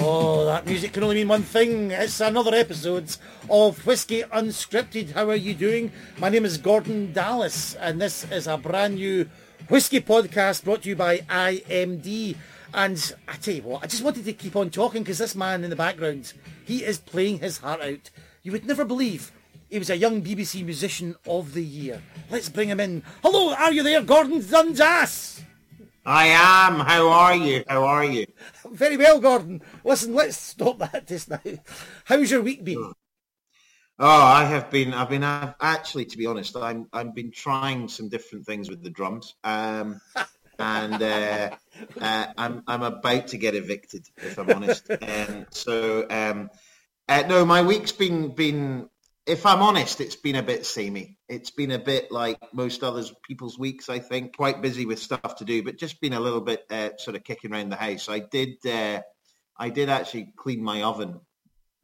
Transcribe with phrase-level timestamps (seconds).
[0.00, 1.90] Oh, that music can only mean one thing.
[1.90, 3.16] It's another episode
[3.50, 5.12] of Whiskey Unscripted.
[5.12, 5.90] How are you doing?
[6.18, 9.28] My name is Gordon Dallas, and this is a brand new
[9.68, 12.36] whiskey podcast brought to you by IMD.
[12.72, 15.64] And I tell you what, I just wanted to keep on talking because this man
[15.64, 16.32] in the background,
[16.64, 18.10] he is playing his heart out.
[18.44, 19.32] You would never believe
[19.68, 22.02] he was a young BBC musician of the year.
[22.30, 23.02] Let's bring him in.
[23.22, 25.42] Hello, are you there, Gordon Dundas?
[26.08, 26.80] I am.
[26.80, 27.64] How are you?
[27.68, 28.24] How are you?
[28.70, 29.60] Very well, Gordon.
[29.84, 31.38] Listen, let's stop that just now.
[32.06, 32.94] How's your week been?
[33.98, 34.94] Oh, I have been.
[34.94, 38.82] I've been I've, actually, to be honest, I'm I've been trying some different things with
[38.82, 40.00] the drums, um,
[40.58, 41.50] and uh,
[42.00, 44.88] uh, I'm I'm about to get evicted, if I'm honest.
[45.02, 46.48] And so, um,
[47.06, 48.88] uh, no, my week's been been
[49.28, 51.18] if I'm honest, it's been a bit samey.
[51.28, 54.36] It's been a bit like most others people's weeks, I think.
[54.36, 57.24] Quite busy with stuff to do, but just been a little bit uh, sort of
[57.24, 58.08] kicking around the house.
[58.08, 59.02] I did, uh,
[59.56, 61.20] I did actually clean my oven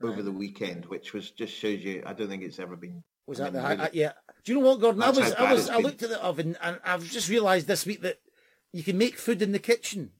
[0.02, 2.02] over the weekend, which was just shows you.
[2.06, 3.04] I don't think it's ever been.
[3.26, 4.12] Was that the really, uh, yeah?
[4.44, 5.02] Do you know what, Gordon?
[5.02, 8.02] I was, I was, I looked at the oven and I've just realised this week
[8.02, 8.18] that
[8.72, 10.10] you can make food in the kitchen.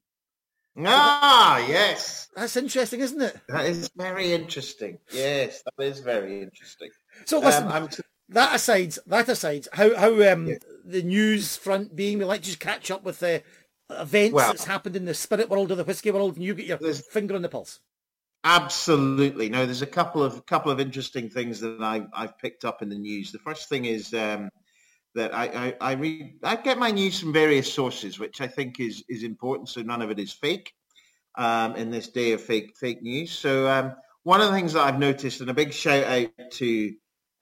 [0.77, 2.27] Ah, yes.
[2.35, 3.37] That's interesting, isn't it?
[3.47, 4.97] That is very interesting.
[5.11, 6.89] Yes, that is very interesting.
[7.25, 7.89] So listen, um,
[8.29, 10.55] that aside, that aside, how how um, yeah.
[10.83, 13.43] the news front being, we like to just catch up with the
[13.89, 16.65] events well, that's happened in the spirit world or the whiskey world, and you get
[16.65, 17.79] your finger on the pulse.
[18.43, 19.49] Absolutely.
[19.49, 22.89] No, there's a couple of couple of interesting things that I, I've picked up in
[22.89, 23.31] the news.
[23.31, 24.49] The first thing is um,
[25.15, 28.79] that I, I, I read I get my news from various sources, which I think
[28.79, 29.69] is is important.
[29.69, 30.73] So none of it is fake
[31.35, 33.31] um, in this day of fake fake news.
[33.31, 36.93] So um, one of the things that I've noticed, and a big shout out to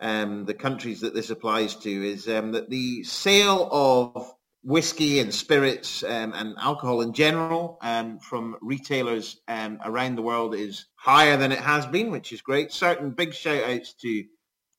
[0.03, 4.31] um, the countries that this applies to, is um, that the sale of
[4.63, 10.55] whiskey and spirits um, and alcohol in general um, from retailers um, around the world
[10.55, 12.71] is higher than it has been, which is great.
[12.71, 14.23] Certain big shout outs to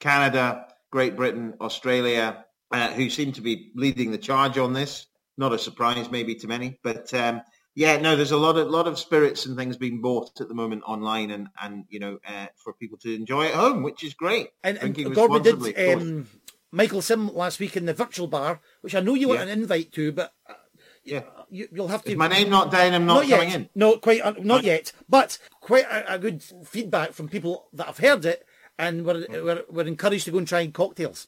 [0.01, 5.07] Canada, Great Britain, Australia, uh, who seem to be leading the charge on this.
[5.37, 7.43] Not a surprise maybe to many, but um,
[7.75, 10.55] yeah, no, there's a lot of lot of spirits and things being bought at the
[10.55, 14.15] moment online, and and you know uh, for people to enjoy at home, which is
[14.15, 14.51] great.
[14.63, 16.29] And, and Gordon did um,
[16.71, 19.39] Michael Sim last week in the virtual bar, which I know you yeah.
[19.39, 20.55] want an invite to, but uh,
[21.03, 22.13] yeah, you, will have to.
[22.13, 22.95] Is my name not down.
[22.95, 23.61] I'm not, not coming yet.
[23.61, 23.69] in.
[23.75, 27.99] No, quite uh, not yet, but quite a, a, good feedback from people that have
[27.99, 28.47] heard it,
[28.79, 31.27] and we're, we're we're encouraged to go and try cocktails.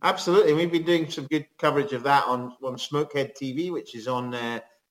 [0.00, 4.06] Absolutely, we've been doing some good coverage of that on on Smokehead TV, which is
[4.06, 4.32] on.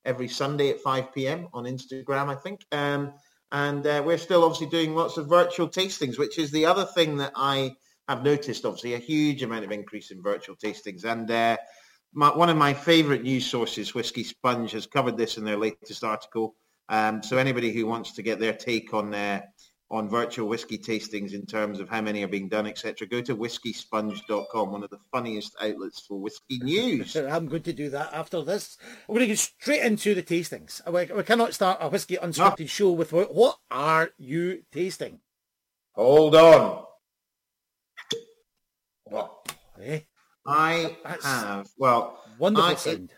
[0.08, 1.48] Every Sunday at 5 p.m.
[1.54, 2.62] on Instagram, I think.
[2.72, 3.14] Um,
[3.52, 7.18] and uh, we're still obviously doing lots of virtual tastings, which is the other thing
[7.18, 7.76] that I
[8.08, 11.04] have noticed, obviously, a huge amount of increase in virtual tastings.
[11.04, 11.58] And uh,
[12.14, 16.04] my, one of my favorite news sources, Whisky Sponge, has covered this in their latest
[16.04, 16.56] article.
[16.90, 19.42] Um, so anybody who wants to get their take on uh,
[19.90, 23.08] on virtual whiskey tastings in terms of how many are being done, etc.
[23.08, 27.16] Go to whiskysponge.com, one of the funniest outlets for whiskey news.
[27.16, 28.78] I'm going to do that after this.
[29.08, 30.82] We're going to get straight into the tastings.
[30.92, 32.66] We, we cannot start a whiskey unscripted no.
[32.66, 35.20] show with what are you tasting?
[35.94, 36.84] Hold on.
[39.06, 39.56] What?
[39.82, 40.02] Eh?
[40.46, 43.14] I That's have, well, wonderful I, sound.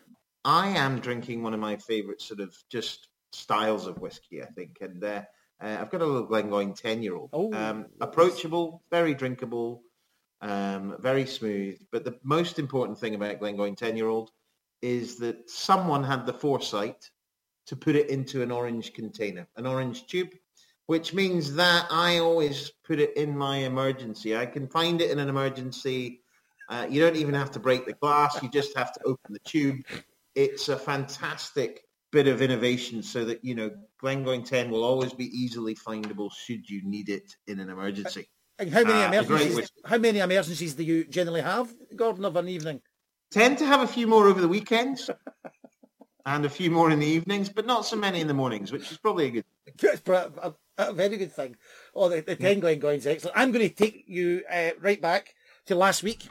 [0.46, 4.78] I am drinking one of my favourite sort of just styles of whiskey, I think,
[4.82, 5.22] and uh,
[5.62, 7.30] uh, I've got a little Glengoyne 10-year-old.
[7.34, 9.84] Oh, um, approachable, very drinkable,
[10.42, 11.80] um, very smooth.
[11.92, 14.32] But the most important thing about Glengoyne 10-year-old
[14.82, 17.10] is that someone had the foresight
[17.68, 20.30] to put it into an orange container, an orange tube,
[20.88, 24.36] which means that I always put it in my emergency.
[24.36, 26.22] I can find it in an emergency.
[26.70, 28.42] Uh, you don't even have to break the glass.
[28.42, 29.82] You just have to open the tube.
[30.36, 33.72] It's a fantastic bit of innovation so that, you know,
[34.02, 38.30] Glengoyne 10 will always be easily findable should you need it in an emergency.
[38.58, 39.72] And how many uh, emergencies?
[39.86, 42.82] How many emergencies do you generally have, Gordon, of an evening?
[43.32, 45.10] Tend to have a few more over the weekends,
[46.26, 48.92] and a few more in the evenings, but not so many in the mornings, which
[48.92, 49.46] is probably a good.
[49.78, 50.34] Thing.
[50.42, 51.56] A, a, very good thing.
[51.96, 53.38] Oh, the, the ten Glengoyne's excellent.
[53.38, 55.36] I'm going to take you uh, right back
[55.70, 56.28] to last week,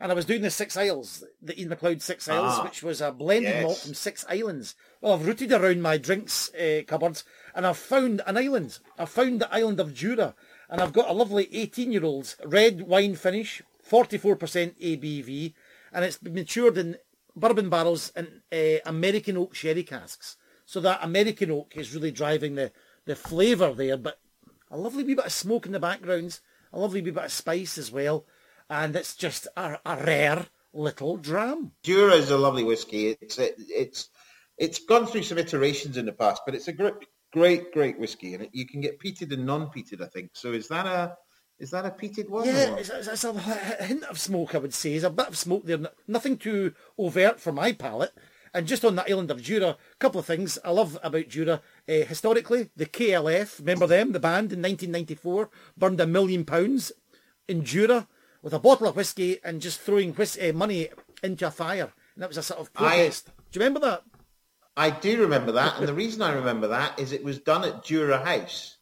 [0.00, 3.00] and I was doing the Six Isles, the Ian Macleod Six Isles, ah, which was
[3.00, 3.64] a blended yes.
[3.64, 4.74] malt from six islands.
[5.00, 7.24] Well, I've rooted around my drinks uh, cupboards,
[7.54, 8.78] and I've found an island.
[8.98, 10.34] I've found the island of Jura,
[10.68, 14.36] and I've got a lovely 18-year-old red wine finish, 44%
[14.78, 15.54] ABV,
[15.90, 16.98] and it's been matured in
[17.34, 20.36] bourbon barrels and uh, American oak sherry casks.
[20.66, 22.72] So that American oak is really driving the,
[23.06, 24.18] the flavour there, but
[24.70, 26.40] a lovely wee bit of smoke in the background,
[26.74, 28.26] a lovely wee bit of spice as well
[28.68, 31.72] and it's just a, a rare little dram.
[31.82, 33.16] Jura is a lovely whiskey.
[33.20, 34.08] It's it, it's
[34.58, 36.94] it's gone through some iterations in the past, but it's a great
[37.32, 40.30] great, great whiskey, and you can get peated and non-peated, I think.
[40.34, 41.16] So is that a
[41.58, 42.44] is that a peated one?
[42.44, 43.32] Yeah, it's, it's, a
[43.84, 44.90] hint of smoke, I would say.
[44.90, 48.12] There's a bit of smoke there, nothing too overt for my palate.
[48.54, 51.62] And just on the island of Jura, a couple of things I love about Jura.
[51.88, 56.92] Uh, historically, the KLF, remember them, the band in 1994, burned a million pounds
[57.48, 58.08] in Jura
[58.42, 60.88] with a bottle of whiskey and just throwing whis- uh, money
[61.22, 61.92] into a fire.
[62.14, 63.28] And that was a sort of protest.
[63.28, 64.02] I, Do you remember that?
[64.76, 65.78] I do remember that.
[65.78, 68.76] and the reason I remember that is it was done at Jura House,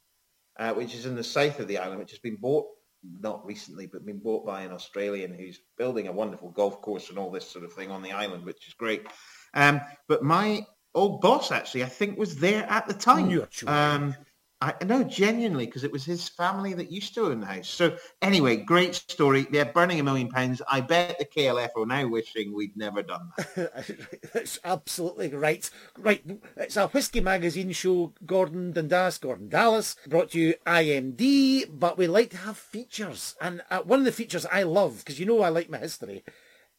[0.58, 2.66] uh, which is in the south of the island, which has been bought
[3.02, 7.18] not recently, but been bought by an Australian who's building a wonderful golf course and
[7.18, 9.06] all this sort of thing on the island, which is great.
[9.54, 13.46] Um, but my old boss actually, I think, was there at the time.
[13.66, 14.14] Um,
[14.62, 17.68] I know genuinely because it was his family that used to own the house.
[17.68, 19.46] So anyway, great story.
[19.50, 20.60] They're burning a million pounds.
[20.70, 24.18] I bet the KLF are now wishing we'd never done that.
[24.34, 25.68] That's absolutely right.
[25.98, 26.22] Right,
[26.58, 28.12] it's a whiskey magazine show.
[28.26, 33.80] Gordon Dundas, Gordon Dallas, brought you IMD, but we like to have features, and uh,
[33.80, 36.22] one of the features I love because you know I like my history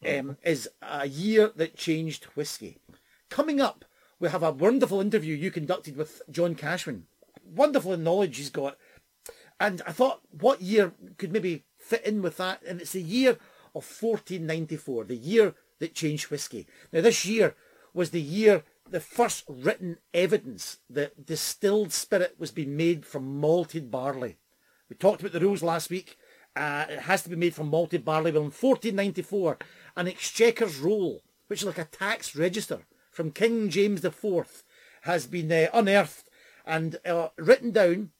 [0.07, 2.77] um, is a year that changed whiskey.
[3.29, 3.85] Coming up,
[4.19, 7.07] we have a wonderful interview you conducted with John Cashman.
[7.53, 8.77] Wonderful knowledge he's got.
[9.59, 12.61] And I thought, what year could maybe fit in with that?
[12.67, 13.37] And it's the year
[13.75, 16.67] of 1494, the year that changed whiskey.
[16.91, 17.55] Now, this year
[17.93, 23.91] was the year, the first written evidence that distilled spirit was being made from malted
[23.91, 24.37] barley.
[24.89, 26.17] We talked about the rules last week.
[26.55, 28.31] Uh, it has to be made from malted barley.
[28.31, 29.57] Well, in 1494,
[29.95, 32.79] an exchequer's roll, which is like a tax register
[33.11, 34.63] from King James IV,
[35.03, 36.29] has been uh, unearthed
[36.71, 38.11] and uh, written down.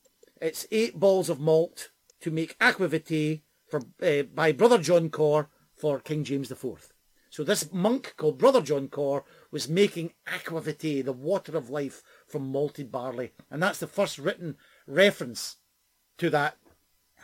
[0.42, 1.90] It's eight balls of malt
[2.20, 6.92] to make aquavitae for, uh, by Brother John Cor for King James IV.
[7.30, 12.52] So this monk called Brother John Cor was making aquavitae, the water of life, from
[12.52, 13.32] malted barley.
[13.50, 15.56] And that's the first written reference
[16.18, 16.58] to that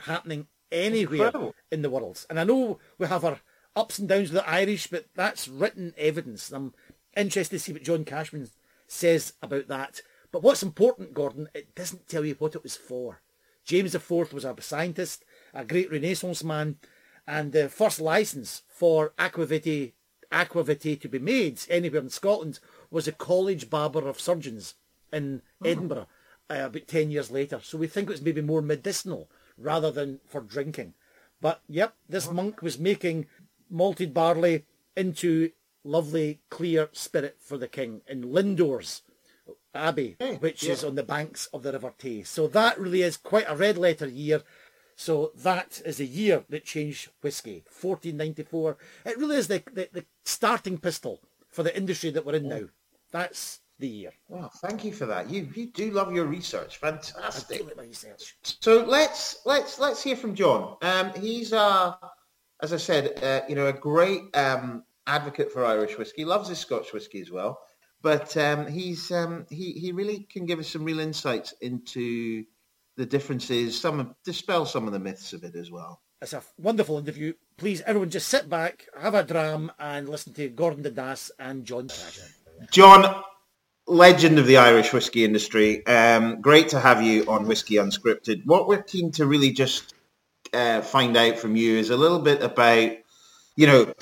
[0.04, 1.56] happening anywhere Incredible.
[1.70, 2.26] in the world.
[2.30, 3.42] And I know we have our
[3.76, 6.52] ups and downs with the Irish, but that's written evidence.
[6.52, 6.74] And I'm
[7.18, 8.48] interested to see what John Cashman
[8.88, 10.02] says about that.
[10.32, 13.22] But what's important, Gordon, it doesn't tell you what it was for.
[13.64, 16.78] James IV was a scientist, a great Renaissance man,
[17.28, 19.94] and the first license for aquavitae,
[20.32, 22.60] aquavitae to be made anywhere in Scotland
[22.90, 24.76] was a College Barber of Surgeons
[25.12, 25.68] in oh.
[25.68, 26.08] Edinburgh
[26.50, 27.60] uh, about 10 years later.
[27.62, 30.94] So we think it was maybe more medicinal rather than for drinking.
[31.42, 33.28] But yep, this monk was making
[33.70, 34.66] malted barley
[34.96, 35.52] into
[35.84, 39.02] lovely clear spirit for the king in Lindores
[39.74, 40.74] Abbey, which yeah.
[40.74, 42.24] is on the banks of the River Tay.
[42.24, 44.42] So that really is quite a red letter year.
[44.96, 48.78] So that is a year that changed whiskey, 1494.
[49.06, 51.20] It really is the, the, the starting pistol
[51.50, 52.64] for the industry that we're in now.
[53.12, 54.12] That's the year.
[54.28, 55.30] Well, thank you for that.
[55.30, 56.78] You you do love your research.
[56.78, 57.58] Fantastic.
[57.58, 58.36] I do like research.
[58.42, 60.78] So let's let's let's hear from John.
[60.82, 61.94] Um, he's uh
[62.62, 66.26] as I said, uh, you know, a great um, advocate for Irish whiskey.
[66.26, 67.60] Loves his Scotch whiskey as well.
[68.02, 72.46] But um, he's um, he he really can give us some real insights into
[72.96, 76.02] the differences, some dispel some of the myths of it as well.
[76.22, 77.34] It's a wonderful interview.
[77.58, 81.90] Please, everyone, just sit back, have a dram, and listen to Gordon Dundas and John.
[82.72, 83.24] John,
[83.86, 85.86] legend of the Irish whiskey industry.
[85.86, 88.46] Um, great to have you on Whiskey Unscripted.
[88.46, 89.94] What we're keen to really just
[90.54, 92.92] uh, find out from you is a little bit about,
[93.56, 93.94] you know,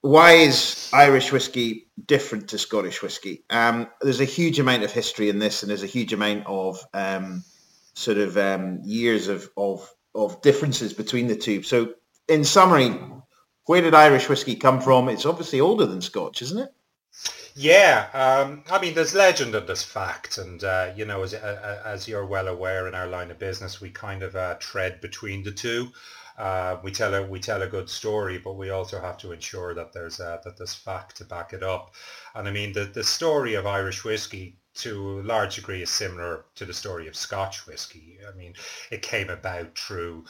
[0.00, 3.44] why is Irish whiskey different to Scottish whiskey?
[3.50, 6.78] Um, there's a huge amount of history in this, and there's a huge amount of
[6.94, 7.42] um,
[7.94, 11.62] sort of um, years of, of of differences between the two.
[11.62, 11.94] So,
[12.28, 12.96] in summary,
[13.66, 15.08] where did Irish whiskey come from?
[15.08, 16.70] It's obviously older than Scotch, isn't it?
[17.54, 21.82] Yeah, um, I mean, there's legend and there's fact, and uh, you know, as uh,
[21.84, 25.42] as you're well aware, in our line of business, we kind of uh, tread between
[25.42, 25.90] the two.
[26.38, 29.74] Uh, we tell a we tell a good story, but we also have to ensure
[29.74, 31.94] that there's uh, that there's fact to back it up.
[32.34, 36.44] And I mean, the the story of Irish whiskey to a large degree is similar
[36.54, 38.18] to the story of Scotch whiskey.
[38.26, 38.54] I mean,
[38.90, 40.24] it came about through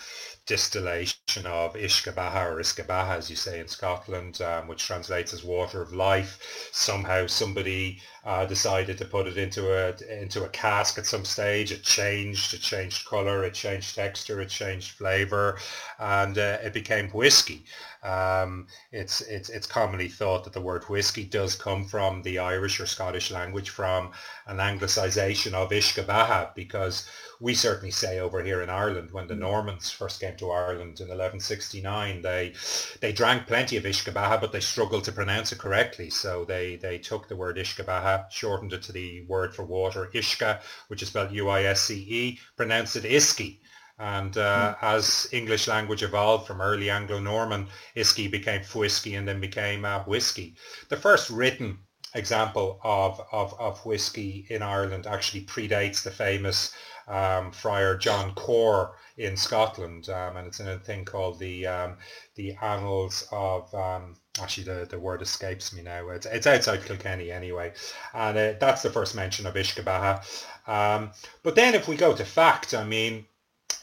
[0.46, 5.34] distillation of uisce beatha or uisge beatha, as you say in Scotland, um, which translates
[5.34, 6.70] as water of life.
[6.72, 11.70] Somehow somebody uh, decided to put it into a into a cask at some stage.
[11.70, 15.58] It changed, it changed colour, it changed texture, it changed flavour,
[15.98, 17.64] and uh, it became whiskey.
[18.02, 22.78] Um, it's it's it's commonly thought that the word whiskey does come from the Irish
[22.78, 24.12] or Scottish language from
[24.46, 27.08] an anglicisation of uisce beatha because
[27.40, 29.40] we certainly say over here in Ireland when the mm.
[29.40, 32.54] Normans first came to Ireland in 1169 they
[33.00, 36.76] they drank plenty of uisce beatha but they struggled to pronounce it correctly so they
[36.76, 41.02] they took the word uisce beatha shortened it to the word for water uisce which
[41.02, 43.58] is spelled U-I-S-C-E pronounced it Iski
[43.98, 44.76] and uh, mm.
[44.82, 50.56] as English language evolved from early Anglo-Norman, isky became Fwisky and then became uh, whiskey.
[50.88, 51.78] The first written
[52.14, 56.74] example of, of, of whiskey in Ireland actually predates the famous
[57.08, 61.96] um, Friar John Cor in Scotland, um, and it's in a thing called the um,
[62.36, 63.72] the Annals of.
[63.74, 66.08] Um, actually, the, the word escapes me now.
[66.10, 67.72] It's, it's outside Kilkenny anyway,
[68.14, 70.22] and uh, that's the first mention of uisce beatha.
[70.70, 71.10] Um,
[71.42, 73.24] but then, if we go to fact, I mean,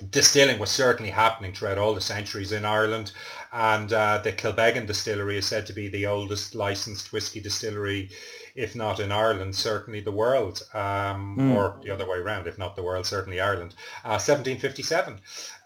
[0.09, 3.13] distilling was certainly happening throughout all the centuries in Ireland
[3.53, 8.09] and uh, the Kilbeggan distillery is said to be the oldest licensed whiskey distillery
[8.55, 11.55] if not in Ireland certainly the world um, mm.
[11.55, 13.73] or the other way around if not the world certainly Ireland
[14.03, 15.19] uh, 1757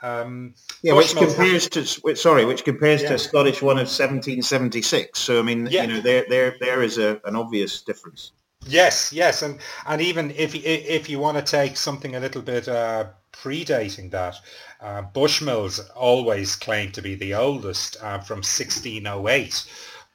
[0.04, 3.10] um, yeah which compares to sorry which compares yeah.
[3.10, 5.84] to a Scottish one of 1776 so I mean yeah.
[5.84, 8.32] you know there there there is a, an obvious difference
[8.68, 9.58] Yes, yes, and
[9.88, 14.36] and even if if you want to take something a little bit uh, predating that,
[14.82, 19.66] uh, Bushmills always claimed to be the oldest uh, from 1608.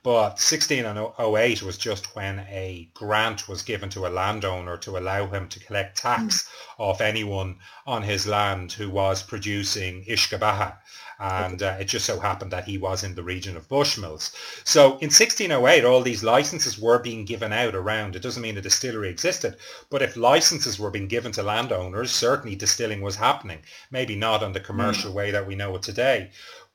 [0.03, 5.49] But 1608 was just when a grant was given to a landowner to allow him
[5.49, 6.49] to collect tax mm.
[6.85, 10.77] off anyone on his land who was producing uisce beatha
[11.19, 14.33] and uh, it just so happened that he was in the region of Bushmills.
[14.65, 18.17] So in 1608, all these licenses were being given out around.
[18.17, 19.57] It doesn't mean a distillery existed,
[19.91, 23.61] but if licenses were being given to landowners, certainly distilling was happening.
[23.91, 25.15] Maybe not in the commercial mm.
[25.15, 26.31] way that we know it today.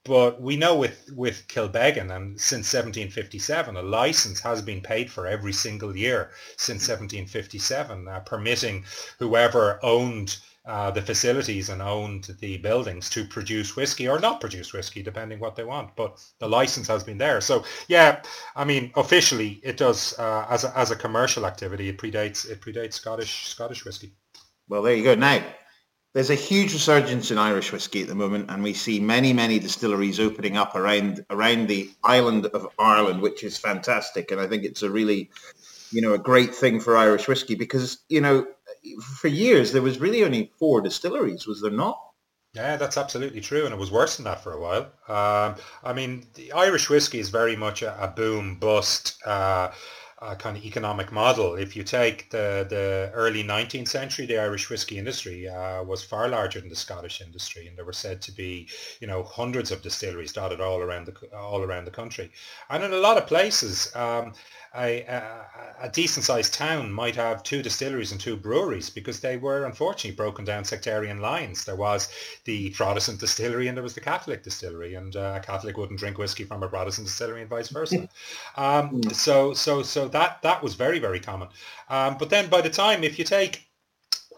[0.06, 5.28] But we know with, with Kilbeggan and since 1757, a license has been paid for
[5.28, 8.86] every single year since 1757, uh, permitting
[9.20, 10.38] whoever owned
[10.70, 15.40] uh, the facilities and owned the buildings to produce whiskey or not produce whiskey, depending
[15.40, 15.96] what they want.
[15.96, 17.42] But the license has been there.
[17.42, 18.22] So yeah,
[18.56, 21.90] I mean, officially it does uh, as a, as a commercial activity.
[21.90, 24.14] It predates it predates Scottish Scottish whiskey.
[24.68, 25.16] Well, there you go.
[25.16, 25.44] Now
[26.14, 29.58] there's a huge resurgence in Irish whiskey at the moment, and we see many, many
[29.58, 34.30] distilleries opening up around around the island of Ireland, which is fantastic.
[34.30, 35.32] And I think it's a really,
[35.92, 38.46] you know, a great thing for Irish whiskey because you know
[39.20, 42.00] for years there was really only four distilleries, was there not?
[42.54, 44.92] Yeah, that's absolutely true, and it was worse than that for a while.
[45.08, 49.72] Um, I mean, the Irish whiskey is very much a, a boom bust uh,
[50.36, 51.56] kind of economic model.
[51.56, 56.28] If you take the, the early 19th century, the Irish whiskey industry uh, was far
[56.28, 58.68] larger than the Scottish industry, and there were said to be,
[59.00, 62.32] you know, hundreds of distilleries dotted all around the all around the country,
[62.70, 63.96] and in a lot of places.
[63.96, 64.34] Um,
[64.76, 65.24] a, a,
[65.82, 70.16] a decent sized town might have two distilleries and two breweries because they were unfortunately
[70.16, 71.66] broken down sectarian lines.
[71.66, 72.10] There was
[72.46, 76.18] the Protestant distillery and there was the Catholic distillery, and uh, a Catholic wouldn't drink
[76.18, 78.08] whiskey from a Protestant distillery and vice versa.
[78.58, 79.10] Um, hmm.
[79.10, 81.50] so, so, so that that was very, very common.
[81.90, 83.70] Um, but then by the time, if you take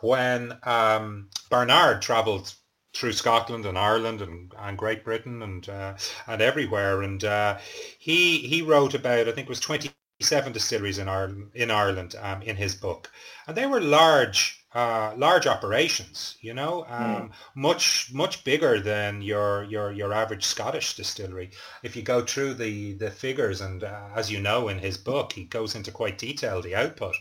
[0.01, 2.53] when um, Barnard travelled
[2.93, 5.95] through Scotland and Ireland and, and Great Britain and uh,
[6.27, 7.01] and everywhere.
[7.01, 7.57] And uh,
[7.99, 12.15] he he wrote about I think it was twenty seven distilleries in Ireland, in Ireland
[12.21, 13.11] um, in his book,
[13.47, 17.31] and they were large uh, large operations, you know, um, mm.
[17.55, 21.51] much much bigger than your your your average Scottish distillery.
[21.83, 25.33] If you go through the the figures, and uh, as you know in his book,
[25.33, 27.15] he goes into quite detail the output.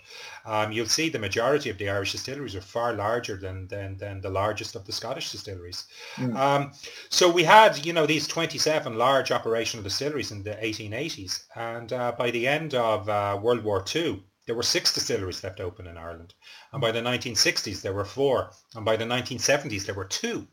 [0.47, 4.21] Um, you'll see the majority of the Irish distilleries are far larger than than than
[4.21, 5.87] the largest of the Scottish distilleries.
[6.17, 6.37] Mm.
[6.37, 6.73] Um,
[7.09, 11.47] so we had you know these twenty seven large operational distilleries in the eighteen eighties,
[11.57, 15.61] and uh, by the end of uh, World War Two there were six distilleries left
[15.61, 16.35] open in Ireland.
[16.73, 18.53] And by the 1960s, there were four.
[18.75, 20.49] And by the 1970s, there were two.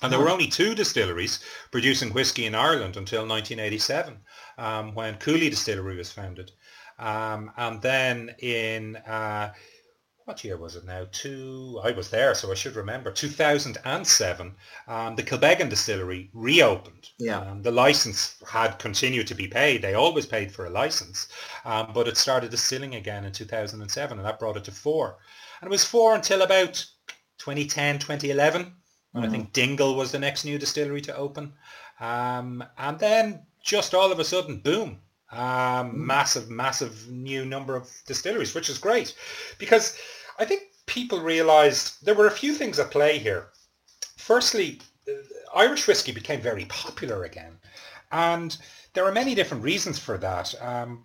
[0.00, 1.40] And there were only two distilleries
[1.72, 4.20] producing whiskey in Ireland until 1987,
[4.56, 6.52] um, when Cooley Distillery was founded.
[6.98, 9.52] Um, and then in uh,
[10.28, 11.06] what year was it now?
[11.10, 13.10] Two, I was there, so I should remember.
[13.10, 14.54] 2007,
[14.86, 17.08] um, the Kilbeggan distillery reopened.
[17.18, 17.38] Yeah.
[17.38, 19.80] Um, the license had continued to be paid.
[19.80, 21.28] They always paid for a license,
[21.64, 25.16] um, but it started distilling again in 2007, and that brought it to four.
[25.62, 26.74] And it was four until about
[27.38, 28.74] 2010, 2011,
[29.12, 29.32] when mm-hmm.
[29.32, 31.54] I think Dingle was the next new distillery to open.
[32.00, 35.94] Um, and then just all of a sudden, boom, um, mm.
[35.94, 39.14] massive, massive new number of distilleries, which is great
[39.58, 39.98] because
[40.38, 43.48] I think people realised there were a few things at play here.
[44.16, 45.12] Firstly, uh,
[45.54, 47.58] Irish whiskey became very popular again,
[48.12, 48.56] and
[48.94, 50.54] there are many different reasons for that.
[50.62, 51.04] Um,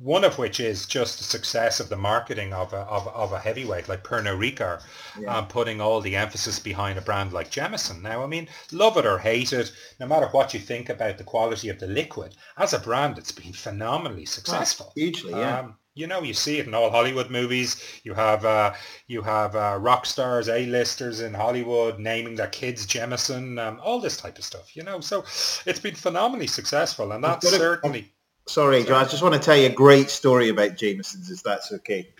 [0.00, 3.38] one of which is just the success of the marketing of a, of, of a
[3.38, 4.82] heavyweight like Pernod Ricard,
[5.18, 5.34] yeah.
[5.34, 8.02] um, putting all the emphasis behind a brand like Jameson.
[8.02, 11.24] Now, I mean, love it or hate it, no matter what you think about the
[11.24, 14.88] quality of the liquid, as a brand, it's been phenomenally successful.
[14.90, 15.60] Oh, hugely, yeah.
[15.60, 18.00] Um, you know, you see it in all Hollywood movies.
[18.02, 18.74] You have uh,
[19.06, 24.16] you have uh, rock stars, A-listers in Hollywood naming their kids Jameson, um, all this
[24.16, 24.76] type of stuff.
[24.76, 25.20] You know, so
[25.66, 28.10] it's been phenomenally successful, and that's certainly.
[28.46, 28.96] Sorry, Joe.
[28.96, 32.10] I just want to tell you a great story about Jameson's, if that's okay.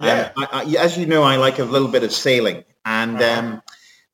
[0.00, 0.30] Yeah.
[0.36, 3.40] Um, I, I, as you know, I like a little bit of sailing, and uh-huh.
[3.40, 3.62] um,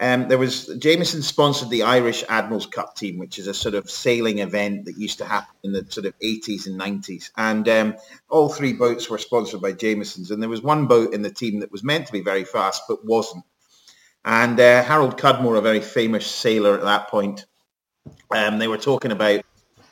[0.00, 3.90] um, there was Jameson sponsored the Irish Admirals Cup team, which is a sort of
[3.90, 7.30] sailing event that used to happen in the sort of 80s and 90s.
[7.36, 7.96] And um,
[8.28, 10.30] all three boats were sponsored by Jameson's.
[10.30, 12.82] And there was one boat in the team that was meant to be very fast,
[12.88, 13.44] but wasn't.
[14.24, 17.46] And uh, Harold Cudmore, a very famous sailor at that point,
[18.30, 19.42] um, they were talking about,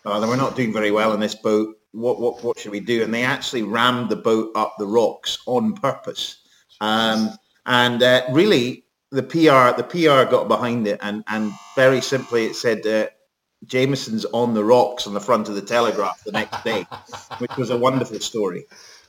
[0.04, 1.74] oh, they were not doing very well in this boat.
[1.90, 3.02] What, what, what should we do?
[3.02, 6.42] And they actually rammed the boat up the rocks on purpose.
[6.80, 7.30] Um,
[7.64, 12.56] and uh, really, the PR the PR got behind it, and and very simply it
[12.56, 13.08] said uh,
[13.64, 16.86] Jameson's on the rocks on the front of the Telegraph the next day,
[17.38, 18.66] which was a wonderful story.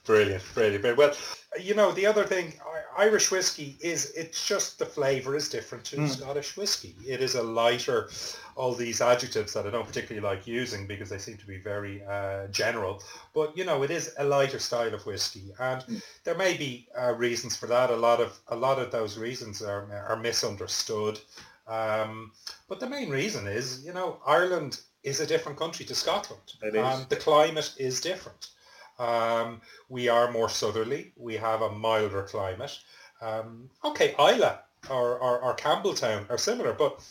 [0.07, 0.97] Brilliant, brilliant, brilliant.
[0.97, 1.15] Well,
[1.61, 2.53] you know, the other thing,
[2.97, 6.09] Irish whiskey is, it's just the flavour is different to mm.
[6.09, 6.95] Scottish whiskey.
[7.05, 8.09] It is a lighter,
[8.55, 12.03] all these adjectives that I don't particularly like using because they seem to be very
[12.05, 13.03] uh, general.
[13.35, 15.51] But, you know, it is a lighter style of whiskey.
[15.59, 16.01] And mm.
[16.23, 17.89] there may be uh, reasons for that.
[17.89, 21.19] A lot of, a lot of those reasons are, are misunderstood.
[21.67, 22.31] Um,
[22.69, 26.53] but the main reason is, you know, Ireland is a different country to Scotland.
[26.61, 26.81] It is.
[26.81, 28.51] And the climate is different.
[28.99, 31.13] Um, we are more southerly.
[31.15, 32.77] We have a milder climate.
[33.21, 34.55] Um, okay, Islay
[34.89, 37.03] or, or, or Campbeltown are similar, but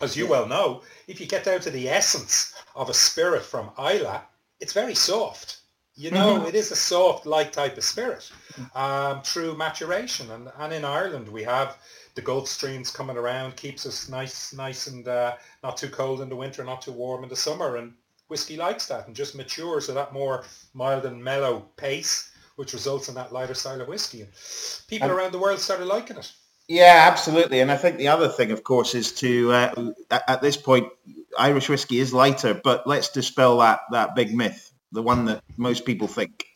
[0.00, 3.70] as you well know, if you get down to the essence of a spirit from
[3.78, 4.20] Islay,
[4.60, 5.58] it's very soft.
[5.94, 6.46] You know, mm-hmm.
[6.46, 8.30] it is a soft, light type of spirit
[8.74, 10.30] um, through maturation.
[10.30, 11.76] And, and in Ireland, we have
[12.14, 16.30] the Gulf streams coming around, keeps us nice, nice and uh, not too cold in
[16.30, 17.76] the winter, not too warm in the summer.
[17.76, 17.92] And
[18.30, 23.08] whiskey likes that and just matures at that more mild and mellow pace, which results
[23.08, 24.22] in that lighter style of whiskey.
[24.22, 24.30] And
[24.88, 26.32] people around the world started liking it.
[26.68, 27.58] Yeah, absolutely.
[27.58, 29.92] And I think the other thing, of course, is to uh,
[30.28, 30.86] at this point,
[31.36, 35.84] Irish whiskey is lighter, but let's dispel that that big myth, the one that most
[35.84, 36.46] people think.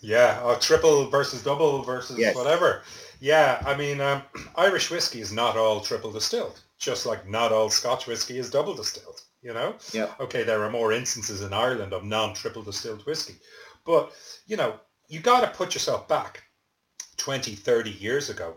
[0.00, 2.36] Yeah, or triple versus double versus yes.
[2.36, 2.82] whatever.
[3.20, 4.22] Yeah, I mean, um,
[4.56, 8.74] Irish whiskey is not all triple distilled, just like not all Scotch whiskey is double
[8.74, 9.74] distilled you know?
[9.92, 10.08] Yeah.
[10.20, 13.34] Okay, there are more instances in Ireland of non-triple distilled whiskey.
[13.84, 14.12] But,
[14.46, 14.76] you know,
[15.08, 16.44] you got to put yourself back
[17.16, 18.54] 20, 30 years ago.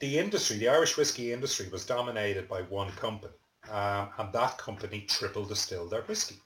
[0.00, 3.32] The industry, the Irish whiskey industry was dominated by one company.
[3.70, 6.36] Um, and that company triple distilled their whiskey.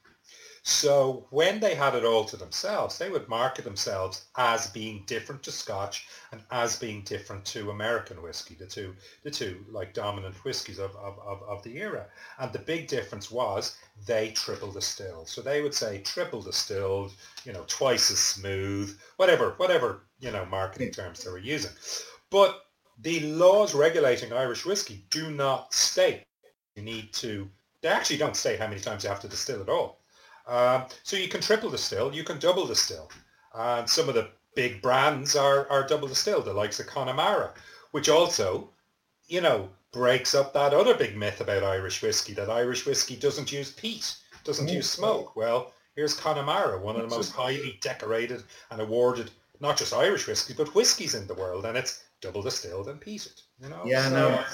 [0.63, 5.43] So when they had it all to themselves, they would market themselves as being different
[5.45, 10.35] to Scotch and as being different to American whiskey, the two, the two like dominant
[10.45, 12.07] whiskies of, of, of, of the era.
[12.39, 15.29] And the big difference was they triple distilled.
[15.29, 17.13] So they would say triple distilled,
[17.45, 21.73] you know, twice as smooth, whatever, whatever, you know, marketing terms they were using.
[22.29, 22.67] But
[23.01, 26.25] the laws regulating Irish whiskey do not state
[26.77, 27.49] you need to,
[27.81, 30.00] they actually don't state how many times you have to distill at all.
[30.47, 33.11] Um, so you can triple distill, you can double distill.
[33.55, 37.53] And some of the big brands are, are double distilled, the likes of Connemara,
[37.93, 38.71] which also,
[39.27, 43.53] you know, breaks up that other big myth about Irish whiskey, that Irish whiskey doesn't
[43.53, 45.35] use peat, doesn't use smoke.
[45.37, 50.55] Well, here's Connemara, one of the most highly decorated and awarded, not just Irish whiskey,
[50.57, 53.43] but whiskies in the world, and it's double distilled and peated.
[53.61, 53.83] You know?
[53.85, 54.45] Yeah, so, no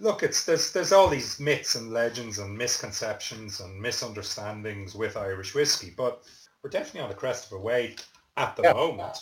[0.00, 5.54] look, it's there's there's all these myths and legends and misconceptions and misunderstandings with Irish
[5.54, 6.22] whiskey, but
[6.62, 7.96] we're definitely on the crest of a wave
[8.36, 8.72] at the yeah.
[8.72, 9.18] moment.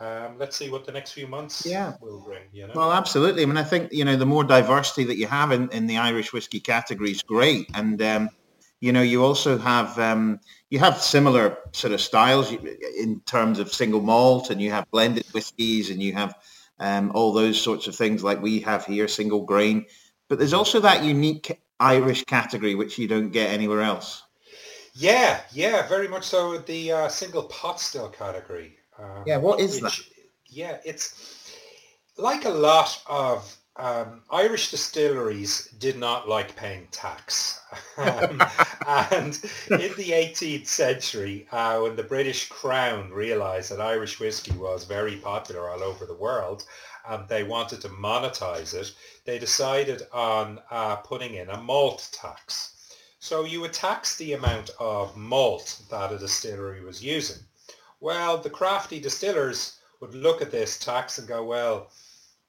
[0.00, 1.94] Um, let's see what the next few months yeah.
[2.00, 2.44] will bring.
[2.52, 2.72] You know?
[2.76, 3.42] Well, absolutely.
[3.42, 5.98] I mean, I think you know the more diversity that you have in, in the
[5.98, 8.30] Irish whiskey category is great, and um,
[8.80, 10.40] you know you also have um,
[10.70, 15.26] you have similar sort of styles in terms of single malt, and you have blended
[15.32, 16.34] whiskies, and you have
[16.80, 19.86] um, all those sorts of things like we have here, single grain.
[20.28, 24.22] But there's also that unique Irish category which you don't get anywhere else.
[24.94, 26.58] Yeah, yeah, very much so.
[26.58, 28.76] The uh, single pot still category.
[28.98, 30.14] Um, yeah, what is which, that?
[30.46, 31.54] Yeah, it's
[32.16, 37.60] like a lot of um, Irish distilleries did not like paying tax.
[37.98, 38.40] Um,
[38.86, 39.34] and
[39.70, 45.16] in the 18th century, uh, when the British Crown realised that Irish whiskey was very
[45.16, 46.64] popular all over the world,
[47.08, 52.74] and they wanted to monetize it, they decided on uh, putting in a malt tax.
[53.18, 57.42] So you would tax the amount of malt that a distillery was using.
[58.00, 61.90] Well, the crafty distillers would look at this tax and go, well,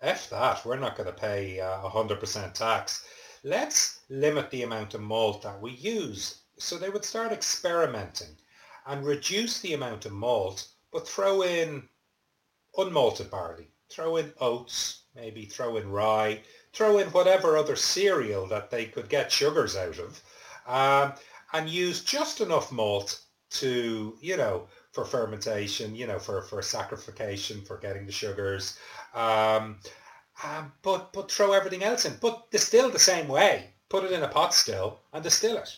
[0.01, 3.05] F that, we're not going to pay uh, 100% tax.
[3.43, 6.41] Let's limit the amount of malt that we use.
[6.57, 8.37] So they would start experimenting
[8.85, 11.87] and reduce the amount of malt, but throw in
[12.77, 16.41] unmalted barley, throw in oats, maybe throw in rye,
[16.73, 20.21] throw in whatever other cereal that they could get sugars out of,
[20.65, 21.13] um,
[21.53, 24.67] and use just enough malt to, you know,
[24.99, 28.77] for fermentation, you know, for, for saccharification, for getting the sugars,
[29.13, 29.77] um,
[30.43, 32.13] um, but, but throw everything else in.
[32.21, 33.71] But distill the same way.
[33.89, 35.77] Put it in a pot still and distill it.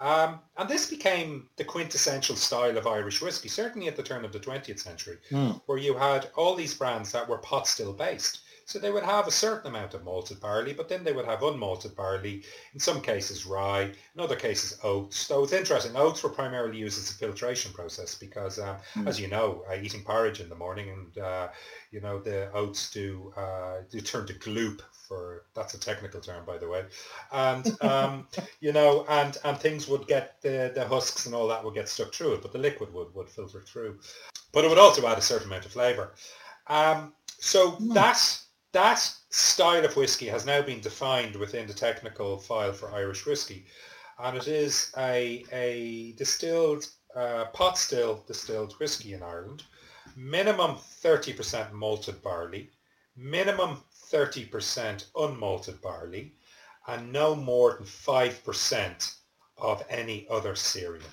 [0.00, 4.32] Um, and this became the quintessential style of Irish whiskey, certainly at the turn of
[4.32, 5.60] the 20th century, mm.
[5.66, 8.40] where you had all these brands that were pot still based.
[8.66, 11.42] So they would have a certain amount of malted barley, but then they would have
[11.42, 15.18] unmalted barley, in some cases rye, in other cases oats.
[15.18, 15.94] So it's interesting.
[15.96, 19.06] Oats were primarily used as a filtration process because, um, mm.
[19.06, 21.48] as you know, uh, eating porridge in the morning and, uh,
[21.90, 26.44] you know, the oats do, uh, do turn to gloop for, that's a technical term,
[26.46, 26.84] by the way.
[27.32, 28.26] And, um,
[28.60, 31.88] you know, and, and things would get, the, the husks and all that would get
[31.88, 33.98] stuck through it, but the liquid would, would filter through.
[34.52, 36.14] But it would also add a certain amount of flavour.
[36.68, 37.92] Um, so mm.
[37.92, 38.43] that's
[38.74, 38.98] that
[39.30, 43.66] style of whiskey has now been defined within the technical file for Irish whiskey,
[44.18, 49.62] and it is a, a distilled, uh, pot still distilled whiskey in Ireland,
[50.16, 52.72] minimum 30% malted barley,
[53.16, 56.32] minimum 30% unmalted barley,
[56.88, 59.14] and no more than 5%
[59.56, 61.06] of any other cereal.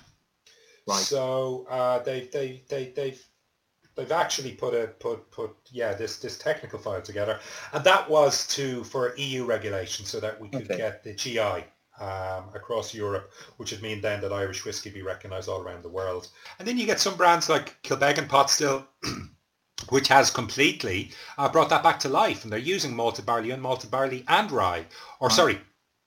[0.88, 0.98] Right.
[0.98, 3.24] So uh, they, they, they, they've
[3.94, 7.38] they've actually put a put put yeah this this technical file together,
[7.72, 10.76] and that was to for EU regulation so that we could okay.
[10.76, 11.64] get the GI
[12.00, 15.88] um, across Europe, which would mean then that Irish whiskey be recognised all around the
[15.88, 16.28] world.
[16.58, 18.86] And then you get some brands like Kilbeggan Pot Still.
[19.88, 23.90] which has completely uh, brought that back to life, and they're using malted barley, unmalted
[23.90, 24.86] barley, and rye,
[25.18, 25.60] or sorry,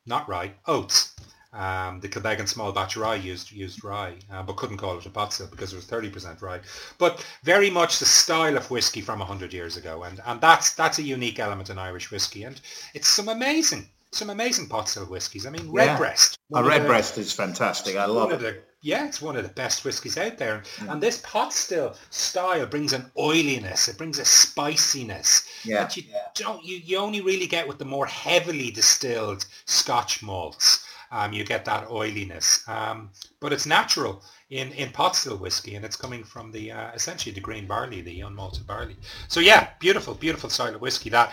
[0.06, 1.14] not rye, oats.
[1.56, 5.10] Um, the Kilbeggan small batch rye used used rye, uh, but couldn't call it a
[5.10, 6.60] pot still because it was 30% rye.
[6.98, 10.04] But very much the style of whiskey from 100 years ago.
[10.04, 12.44] And, and that's that's a unique element in Irish whiskey.
[12.44, 12.60] And
[12.94, 15.46] it's some amazing, some amazing pot still whiskies.
[15.46, 16.38] I mean, Redbreast.
[16.50, 16.60] Yeah.
[16.60, 17.96] A Redbreast is fantastic.
[17.96, 18.42] I love it.
[18.42, 20.62] The, yeah, it's one of the best whiskies out there.
[20.84, 20.92] Yeah.
[20.92, 23.88] And this pot still style brings an oiliness.
[23.88, 25.84] It brings a spiciness yeah.
[25.84, 30.85] that you don't you, you only really get with the more heavily distilled Scotch malts
[31.16, 32.68] um, you get that oiliness.
[32.68, 36.92] Um, but it's natural in, in pot still whiskey and it's coming from the uh,
[36.94, 38.98] essentially the green barley, the unmalted barley.
[39.30, 41.32] So yeah, beautiful, beautiful style of whiskey that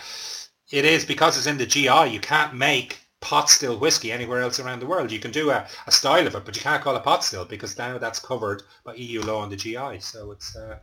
[0.71, 2.13] it is because it's in the GI.
[2.13, 5.11] You can't make pot still whiskey anywhere else around the world.
[5.11, 7.45] You can do a, a style of it, but you can't call it pot still
[7.45, 9.99] because now that's covered by EU law on the GI.
[9.99, 10.79] So it's uh,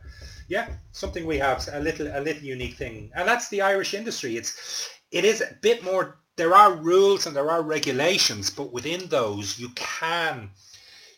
[0.48, 4.36] yeah, something we have a little a little unique thing, and that's the Irish industry.
[4.36, 9.08] It's it is a bit more there are rules and there are regulations, but within
[9.08, 10.50] those you can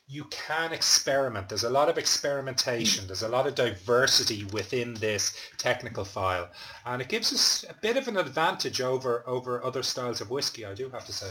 [0.08, 1.48] you can experiment.
[1.48, 3.06] There's a lot of experimentation.
[3.06, 6.50] There's a lot of diversity within this technical file,
[6.84, 10.66] and it gives us a bit of an advantage over over other styles of whiskey.
[10.66, 11.30] I do have to say.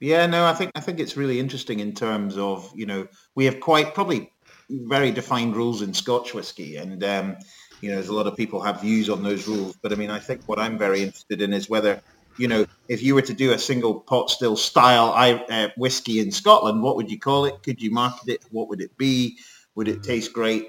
[0.00, 3.44] Yeah, no, I think I think it's really interesting in terms of you know we
[3.46, 4.30] have quite probably
[4.70, 7.36] very defined rules in Scotch whiskey, and um,
[7.80, 9.76] you know there's a lot of people have views on those rules.
[9.82, 12.00] But I mean, I think what I'm very interested in is whether
[12.38, 16.30] you know, if you were to do a single pot still style uh, whiskey in
[16.30, 17.62] Scotland, what would you call it?
[17.62, 18.44] Could you market it?
[18.50, 19.38] What would it be?
[19.74, 20.66] Would it taste great?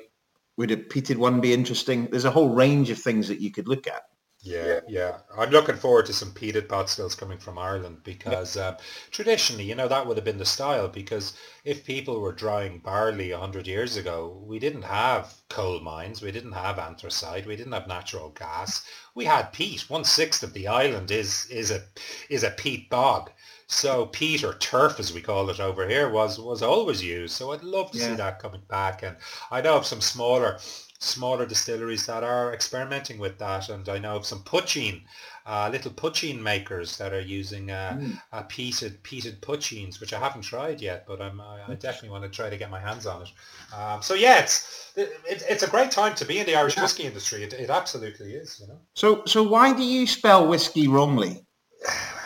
[0.57, 2.07] Would a peated one be interesting?
[2.07, 4.03] There's a whole range of things that you could look at.
[4.47, 5.17] Yeah, yeah.
[5.37, 8.77] I'm looking forward to some peated pot stills coming from Ireland because um,
[9.11, 11.33] traditionally, you know, that would have been the style because
[11.65, 16.53] if people were drying barley 100 years ago, we didn't have coal mines, we didn't
[16.53, 18.85] have anthracite, we didn't have natural gas.
[19.15, 19.89] We had peat.
[19.89, 21.83] One-sixth of the island is, is, a,
[22.29, 23.31] is a peat bog.
[23.69, 27.35] So peat or turf, as we call it over here, was, was always used.
[27.35, 28.09] So I'd love to yeah.
[28.09, 29.03] see that coming back.
[29.03, 29.17] And
[29.51, 30.59] I know of some smaller
[30.99, 33.69] smaller distilleries that are experimenting with that.
[33.69, 35.03] And I know of some poitín,
[35.45, 38.21] uh, little poitín makers that are using uh, mm.
[38.31, 42.23] uh, peated peated poitíns, which I haven't tried yet, but I'm, I, I definitely want
[42.23, 43.29] to try to get my hands on it.
[43.75, 46.83] Um, so yeah, it's it, it's a great time to be in the Irish yeah.
[46.83, 47.43] whiskey industry.
[47.43, 48.79] It, it absolutely is, you know.
[48.93, 51.43] So so why do you spell whiskey wrongly?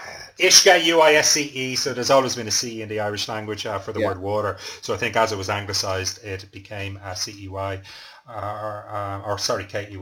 [0.42, 4.00] Uisce, U-I-S-C-E, so there's always been a C in the Irish language uh, for the
[4.00, 4.08] yeah.
[4.08, 4.58] word water.
[4.82, 7.82] So I think as it was anglicised, it became a C-E-Y
[8.28, 9.98] or, uh, or sorry, KEY.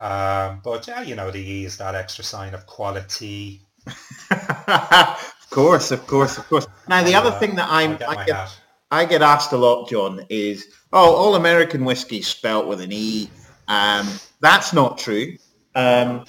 [0.00, 3.62] Um, but yeah, you know, the E is that extra sign of quality.
[4.30, 6.66] of course, of course, of course.
[6.88, 8.58] Now, the uh, other thing that I'm, I, I get,
[8.90, 13.30] I get asked a lot, John, is, oh, all American whiskey spelt with an E.
[13.68, 14.08] Um,
[14.40, 15.36] that's not true.
[15.74, 16.24] Um,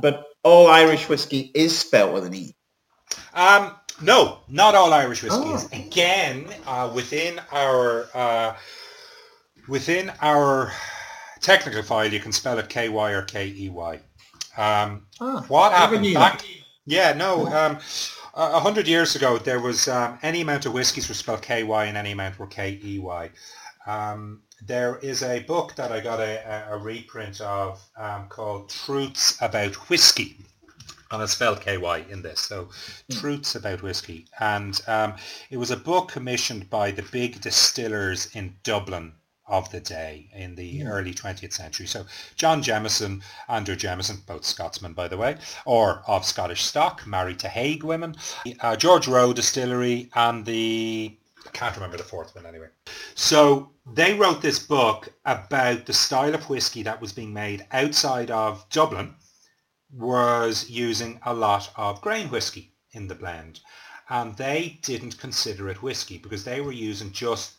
[0.00, 2.54] but all Irish whiskey is spelt with an E.
[3.34, 5.64] Um, no, not all Irish whiskies.
[5.64, 5.68] Oh.
[5.72, 8.56] Again, uh, within our uh,
[9.68, 10.72] within our
[11.40, 13.94] technical file, you can spell it K Y or K E Y.
[14.56, 16.44] Um, ah, what happened back?
[16.86, 17.46] Yeah, no.
[17.48, 17.78] Um,
[18.34, 21.84] a hundred years ago, there was um, any amount of whiskies were spelled K Y
[21.86, 23.30] and any amount were K E Y.
[23.86, 29.36] Um, there is a book that I got a, a reprint of um, called Truths
[29.42, 30.38] About Whiskey
[31.14, 32.40] and I spelled KY in this.
[32.40, 32.68] So
[33.10, 33.20] mm.
[33.20, 34.26] Truths About Whiskey.
[34.40, 35.14] And um,
[35.50, 39.12] it was a book commissioned by the big distillers in Dublin
[39.46, 40.88] of the day in the mm.
[40.88, 41.86] early 20th century.
[41.86, 47.38] So John Jameson, Andrew Jameson, both Scotsmen, by the way, or of Scottish stock, married
[47.40, 48.16] to Haig women,
[48.60, 52.68] uh, George Roe Distillery, and the I can't remember the fourth one anyway.
[53.14, 58.30] So they wrote this book about the style of whiskey that was being made outside
[58.30, 59.14] of Dublin
[59.96, 63.60] was using a lot of grain whiskey in the blend.
[64.08, 67.54] And they didn't consider it whiskey because they were using just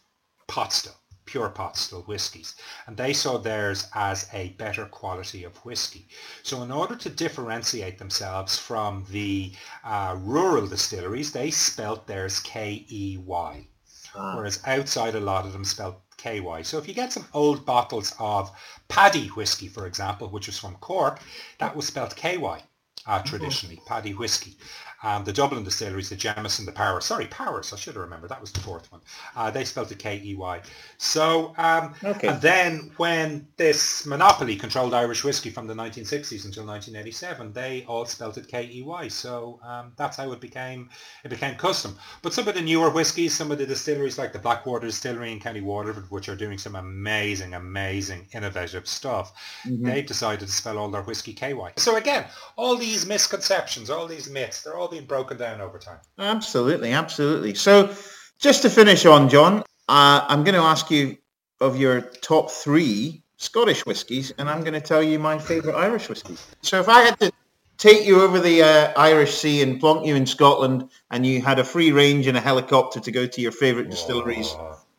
[0.48, 0.96] pot still,
[1.26, 2.56] pure pot still whiskies.
[2.86, 6.08] And they saw theirs as a better quality of whiskey.
[6.44, 13.68] So in order to differentiate themselves from the uh, rural distilleries, they spelt theirs K-E-Y.
[14.14, 14.36] Ah.
[14.36, 16.64] Whereas outside a lot of them spelt KY.
[16.64, 18.52] So if you get some old bottles of
[18.88, 21.20] Paddy whiskey, for example, which is from Cork,
[21.60, 22.64] that was spelled KY
[23.06, 23.88] uh, traditionally, mm-hmm.
[23.88, 24.58] Paddy whiskey.
[25.06, 28.42] Um, the Dublin distilleries, the Jameson, the Powers, sorry, Powers, I should have remembered, that
[28.42, 29.02] was the fourth one.
[29.36, 30.62] Uh, they spelled it K-E-Y.
[30.98, 32.30] So, um, okay.
[32.30, 38.08] and then when this monopoly controlled Irish whiskey from the 1960s until 1987, they all
[38.08, 39.08] spelled it K-E-Y.
[39.10, 40.90] So um, that's how it became,
[41.24, 41.96] it became custom.
[42.24, 45.40] But some of the newer whiskies, some of the distilleries like the Blackwater Distillery in
[45.40, 49.34] County Waterford, which are doing some amazing, amazing, innovative stuff,
[49.68, 49.86] mm-hmm.
[49.86, 51.74] they've decided to spell all their whiskey KY.
[51.78, 56.00] So again, all these misconceptions, all these myths, they're all broken down over time.
[56.18, 57.54] Absolutely, absolutely.
[57.54, 57.94] So
[58.40, 61.18] just to finish on, John, uh, I'm going to ask you
[61.62, 66.10] of your top three Scottish whiskies, and I'm going to tell you my favourite Irish
[66.10, 66.38] whiskey.
[66.62, 67.32] So if I had to
[67.78, 71.60] take you over the uh, Irish Sea and plonk you in Scotland, and you had
[71.60, 74.56] a free range in a helicopter to go to your favourite distilleries,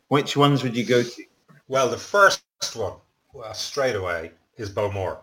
[0.09, 1.25] which ones would you go to?
[1.69, 2.43] Well, the first
[2.75, 2.95] one,
[3.33, 5.19] well, straight away, is Bowmore.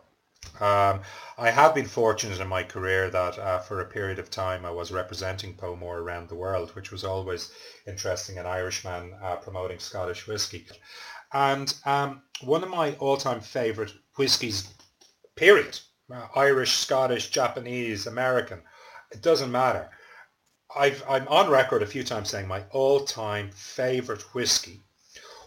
[0.60, 1.02] Um,
[1.38, 4.72] I have been fortunate in my career that uh, for a period of time I
[4.72, 7.52] was representing Bowmore around the world, which was always
[7.88, 10.68] interesting, an Irishman uh, promoting Scottish whiskey.
[11.34, 14.70] And um, one of my all-time favourite whiskies,
[15.36, 15.80] period,
[16.14, 18.62] uh, Irish, Scottish, Japanese, American,
[19.12, 19.90] it doesn't matter.
[20.76, 24.82] I've, I'm on record a few times saying my all-time favourite whiskey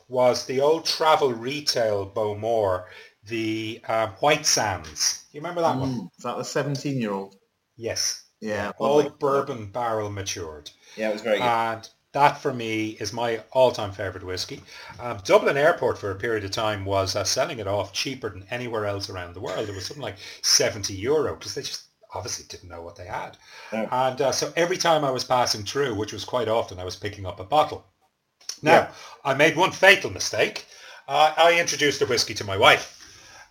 [0.09, 2.87] was the old travel retail Bowmore
[3.27, 5.25] the uh, White Sands.
[5.31, 6.11] Do You remember that mm, one?
[6.17, 7.37] Is that the 17-year-old?
[7.77, 8.25] Yes.
[8.41, 8.73] Yeah.
[8.79, 10.71] All bourbon barrel matured.
[10.97, 11.45] Yeah, it was very good.
[11.45, 14.63] And that for me is my all-time favourite whiskey.
[15.01, 18.47] Um, Dublin Airport for a period of time was uh, selling it off cheaper than
[18.51, 19.69] anywhere else around the world.
[19.69, 21.85] It was something like 70 euro because they just
[22.15, 23.37] obviously didn't know what they had.
[23.73, 23.89] Oh.
[23.91, 26.97] And uh, so every time I was passing through, which was quite often, I was
[26.97, 27.85] picking up a bottle.
[28.63, 28.91] Now, yeah.
[29.25, 30.67] I made one fatal mistake.
[31.09, 32.96] Uh, I introduced the whiskey to my wife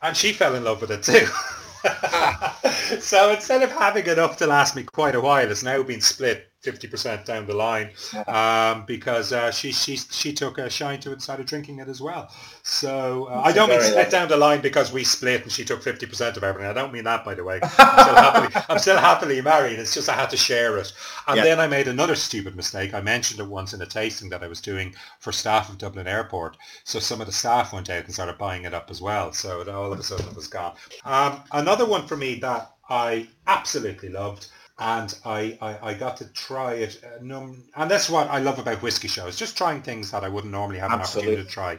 [0.01, 1.27] and she fell in love with it too.
[2.99, 6.51] so instead of having enough to last me quite a while, it's now been split
[6.65, 7.91] 50% down the line
[8.27, 11.87] um, because uh, she, she, she took a shine to it and started drinking it
[11.87, 12.31] as well.
[12.63, 15.81] So uh, I don't mean split down the line because we split and she took
[15.81, 16.69] 50% of everything.
[16.69, 17.59] I don't mean that, by the way.
[17.77, 19.79] I'm still happily, I'm still happily married.
[19.79, 20.91] It's just I had to share it.
[21.27, 21.43] And yeah.
[21.43, 22.93] then I made another stupid mistake.
[22.93, 26.07] I mentioned it once in a tasting that I was doing for staff of Dublin
[26.07, 26.57] Airport.
[26.83, 29.31] So some of the staff went out and started buying it up as well.
[29.31, 30.75] So all of a sudden it was gone.
[31.03, 34.47] Um, another one for me that I absolutely loved
[34.77, 37.01] and I, I, I, got to try it.
[37.03, 37.23] Uh,
[37.77, 40.79] and that's what I love about whiskey shows, just trying things that I wouldn't normally
[40.79, 41.35] have Absolutely.
[41.35, 41.77] an opportunity to try.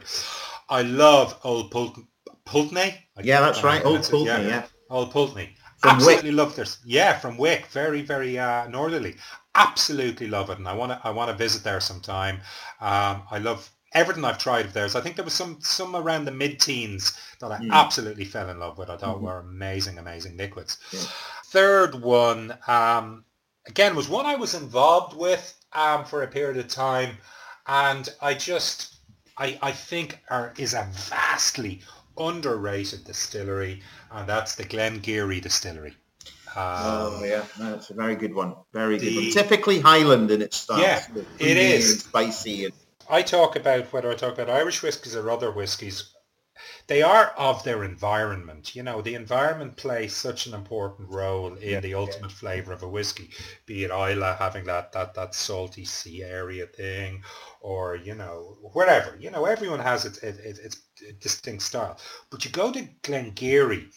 [0.69, 1.99] I love Old Pult-
[2.45, 2.95] Pulteney.
[3.21, 4.47] yeah, that's right, Old Pulteney, yeah.
[4.47, 4.65] yeah.
[4.89, 5.55] Old Pulteney.
[5.77, 6.37] From Absolutely Wick.
[6.37, 6.79] love this.
[6.85, 7.67] Yeah, from Wick.
[7.67, 9.15] Very, very uh, northerly.
[9.53, 10.99] Absolutely love it, and I want to.
[11.03, 12.37] I want to visit there sometime.
[12.81, 14.95] Um, I love everything I've tried of theirs.
[14.95, 17.71] I think there was some some around the mid-teens that I mm.
[17.71, 18.89] absolutely fell in love with.
[18.89, 19.21] I thought mm.
[19.21, 20.79] were amazing, amazing liquids.
[20.91, 21.01] Yeah
[21.49, 23.23] third one, um,
[23.67, 27.17] again, was one I was involved with um, for a period of time.
[27.67, 28.95] And I just,
[29.37, 31.81] I, I think are, is a vastly
[32.17, 33.81] underrated distillery.
[34.11, 35.95] And that's the Glen Garioch Distillery.
[36.55, 38.55] Um, oh yeah, that's a very good one.
[38.73, 39.31] Very the, good one.
[39.31, 40.79] Typically Highland in its style.
[40.79, 41.05] Yeah,
[41.39, 42.65] it is spicy.
[42.65, 42.73] And...
[43.09, 46.15] I talk about whether I talk about Irish whiskies or other whiskies,
[46.87, 48.75] they are of their environment.
[48.75, 52.37] You know, the environment plays such an important role in yeah, the ultimate yeah.
[52.37, 53.29] flavour of a whiskey,
[53.65, 57.23] be it Islay having that, that, that salty sea area thing
[57.61, 59.17] or, you know, wherever.
[59.19, 60.81] You know, everyone has its, its, its
[61.19, 61.99] distinct style.
[62.29, 63.93] But you go to Glen Garioch,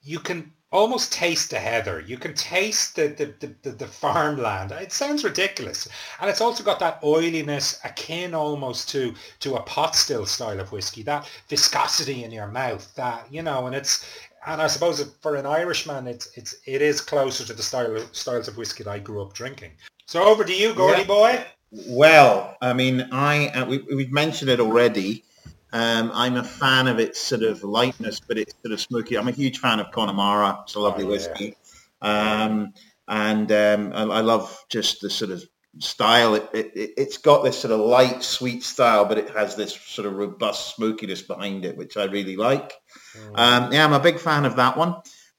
[0.00, 2.00] you can almost taste the heather.
[2.00, 4.72] You can taste the, the, the, the, farmland.
[4.72, 5.88] It sounds ridiculous.
[6.20, 10.72] And it's also got that oiliness akin almost to, to a pot still style of
[10.72, 14.04] whiskey, that viscosity in your mouth, that, you know, and it's,
[14.46, 18.14] and I suppose for an Irishman, it's, it's, it is closer to the style of,
[18.14, 19.72] styles of whiskey that I grew up drinking.
[20.06, 21.06] So over to you, Gordy yeah.
[21.06, 21.44] boy.
[21.88, 25.24] Well, I mean, I, uh, we, we've mentioned it already.
[25.72, 29.18] Um, I'm a fan of its sort of lightness, but it's sort of smoky.
[29.18, 30.60] I'm a huge fan of Connemara.
[30.62, 31.56] It's a lovely oh, whiskey.
[32.00, 32.72] Um,
[33.08, 35.44] and um, I, I, love just the sort of
[35.78, 36.34] style.
[36.34, 40.06] It, it, it's got this sort of light, sweet style, but it has this sort
[40.06, 42.72] of robust smokiness behind it, which I really like.
[43.16, 43.72] Mm.
[43.72, 44.96] yeah, I'm a big fan of that one.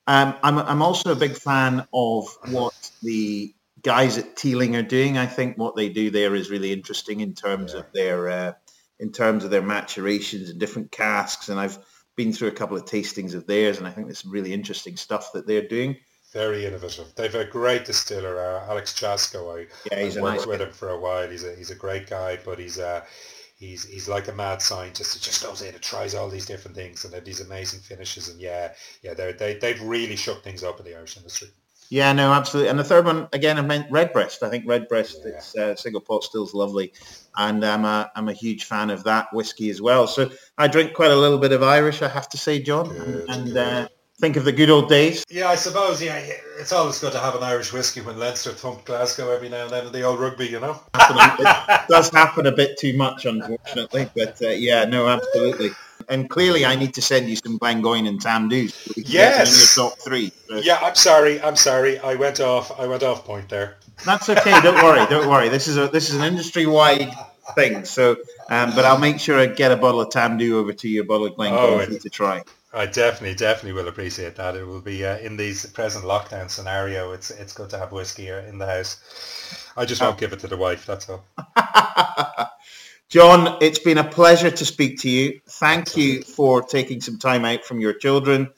[0.08, 5.18] Um, I'm, I'm also a big fan of what the guys at Teeling are doing.
[5.18, 7.80] I think what they do there is really interesting in terms yeah.
[7.80, 8.54] of their uh,
[9.00, 11.50] in terms of their maturations and different casks.
[11.50, 11.78] And I've
[12.16, 14.98] been through a couple of tastings of theirs, and I think there's some really interesting
[14.98, 15.98] stuff that they're doing.
[16.34, 17.14] Very innovative.
[17.16, 19.60] They've a great distiller, uh, Alex Chasko.
[19.60, 21.30] I, yeah, he's worked nice with him for a while.
[21.30, 23.02] He's a he's a great guy, but he's a uh,
[23.58, 25.14] he's he's like a mad scientist.
[25.14, 28.28] He just goes in and tries all these different things and they're these amazing finishes.
[28.28, 31.50] And yeah, yeah, they they they've really shook things up in the Irish industry.
[31.90, 32.70] Yeah, no, absolutely.
[32.70, 34.44] And the third one, again, I meant Redbreast.
[34.44, 35.32] I think Redbreast, yeah.
[35.32, 36.94] it's uh, single pot still's lovely.
[37.38, 40.08] And I'm a, I'm a huge fan of that whiskey as well.
[40.08, 42.90] So I drink quite a little bit of Irish, I have to say, John.
[42.90, 43.88] Good, and uh,
[44.20, 45.24] think of the good old days.
[45.30, 46.22] Yeah, I suppose, yeah,
[46.60, 49.72] it's always good to have an Irish whiskey when Leinster thump Glasgow every now and
[49.72, 50.82] then in the old rugby, you know?
[50.96, 54.10] it does happen a bit too much, unfortunately.
[54.16, 55.72] But uh, yeah, no, absolutely
[56.10, 58.74] and clearly I need to send you some Glengoyne and Tamdhu.
[58.96, 60.32] Yes, your top three.
[60.50, 61.42] Yeah, I'm sorry.
[61.42, 62.00] I'm sorry.
[62.00, 62.78] I went off.
[62.80, 63.78] I went off point there.
[64.06, 64.62] That's okay.
[64.62, 65.06] Don't worry.
[65.08, 65.50] Don't worry.
[65.50, 67.12] This is a this is an industry wide
[67.56, 67.86] thing.
[67.86, 68.18] So,
[68.50, 71.06] um, but I'll make sure I get a bottle of Tamdhu over to you, a
[71.06, 72.44] bottle of Glengoyne oh, to try.
[72.74, 74.56] I definitely, definitely will appreciate that.
[74.56, 77.12] It will be uh, in these present lockdown scenario.
[77.12, 78.98] It's it's good to have whiskey in the house.
[79.76, 80.20] I just won't oh.
[80.20, 80.86] give it to the wife.
[80.86, 81.24] That's all.
[83.10, 85.40] John, it's been a pleasure to speak to you.
[85.48, 88.50] Thank you for taking some time out from your children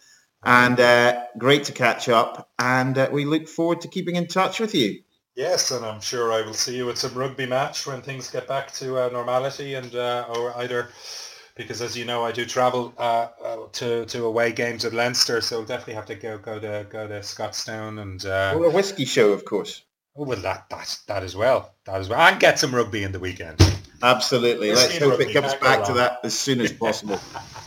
[0.44, 2.50] and uh, great to catch up.
[2.58, 5.02] And uh, we look forward to keeping in touch with you.
[5.36, 8.48] Yes, and I'm sure I will see you at some rugby match when things get
[8.48, 10.90] back to uh, normality and uh, or either
[11.56, 15.42] because as you know I do travel uh, uh, to to away games at Leinster,
[15.42, 18.74] so I'll definitely have to go go to go to Scotstoun and uh, well, a
[18.74, 19.84] whiskey show, of course.
[20.18, 23.12] Oh, well, that that that as well, that as well, and get some rugby in
[23.12, 23.62] the weekend.
[24.02, 24.72] Absolutely.
[24.72, 27.20] Let's hope it comes back to that as soon as possible.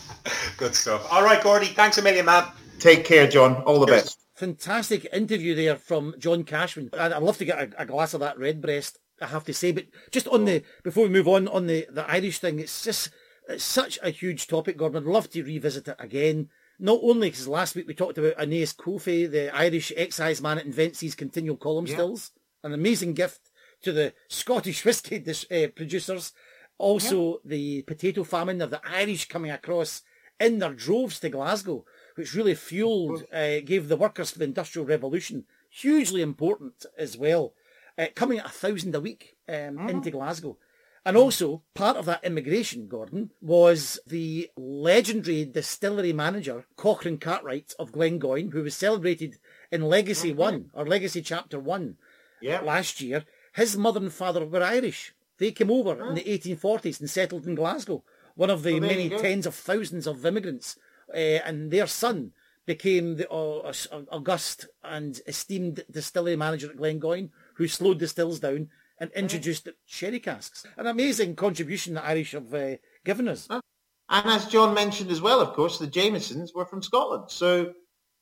[0.56, 1.06] Good stuff.
[1.10, 1.66] All right, Gordy.
[1.66, 2.44] Thanks a million, man.
[2.78, 3.56] Take care, John.
[3.62, 4.02] All the Cheers.
[4.02, 4.18] best.
[4.34, 6.90] Fantastic interview there from John Cashman.
[6.98, 8.98] I'd, love to get a, a, glass of that Redbreast.
[9.20, 9.72] I have to say.
[9.72, 13.10] But just on the, before we move on, on the, the Irish thing, it's just,
[13.48, 15.02] it's such a huge topic, Gordon.
[15.02, 16.48] I'd love to revisit it again.
[16.78, 20.66] Not only because last week we talked about Aeneas Coffey, the Irish excise man that
[20.66, 21.94] invents these continual column yeah.
[21.94, 22.32] stills,
[22.64, 23.51] an amazing gift
[23.82, 26.32] to the Scottish whisky dis- uh, producers.
[26.78, 27.36] Also, yeah.
[27.44, 30.02] the potato famine of the Irish coming across
[30.40, 31.84] in their droves to Glasgow,
[32.16, 37.54] which really fueled, uh, gave the workers for the Industrial Revolution hugely important as well.
[37.96, 39.88] Uh, coming at a thousand a week um, mm-hmm.
[39.88, 40.56] into Glasgow.
[41.04, 47.90] And also, part of that immigration, Gordon, was the legendary distillery manager, Cochrane Cartwright of
[47.90, 49.38] Glengoyne, who was celebrated
[49.72, 50.38] in Legacy mm-hmm.
[50.38, 51.96] 1, or Legacy Chapter 1
[52.40, 52.60] yeah.
[52.60, 53.24] last year.
[53.52, 55.14] His mother and father were Irish.
[55.38, 59.46] They came over in the 1840s and settled in Glasgow, one of the many tens
[59.46, 60.76] of thousands of immigrants.
[61.12, 62.32] Uh, and their son
[62.64, 63.72] became the uh,
[64.10, 70.20] august and esteemed distillery manager at Glengoyne, who slowed the stills down and introduced sherry
[70.20, 70.64] casks.
[70.76, 73.48] An amazing contribution the Irish have uh, given us.
[73.50, 73.62] And
[74.08, 77.24] as John mentioned as well, of course, the Jamesons were from Scotland.
[77.28, 77.72] So,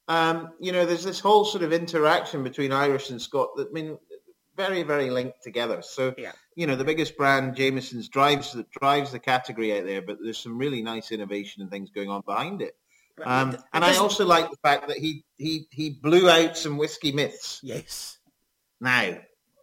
[0.09, 3.51] um, you know, there's this whole sort of interaction between Irish and Scot.
[3.59, 3.99] I mean,
[4.61, 5.83] very, very linked together.
[5.83, 6.33] So, yeah.
[6.55, 10.39] you know, the biggest brand, Jameson's, drives the, drives the category out there, but there's
[10.39, 12.77] some really nice innovation and things going on behind it.
[13.25, 17.13] Um, and I also like the fact that he, he, he blew out some whiskey
[17.13, 17.61] myths.
[17.63, 18.19] Yes.
[18.81, 19.19] Now,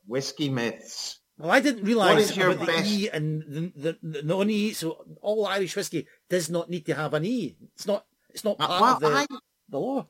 [0.05, 1.19] whiskey myths.
[1.39, 2.83] Well, I didn't realise about best...
[2.83, 4.73] the E and the, the, the non-E.
[4.73, 7.55] So all Irish whiskey does not need to have an E.
[7.75, 8.05] It's not.
[8.29, 9.25] It's not part well, of the, I,
[9.69, 10.07] the law.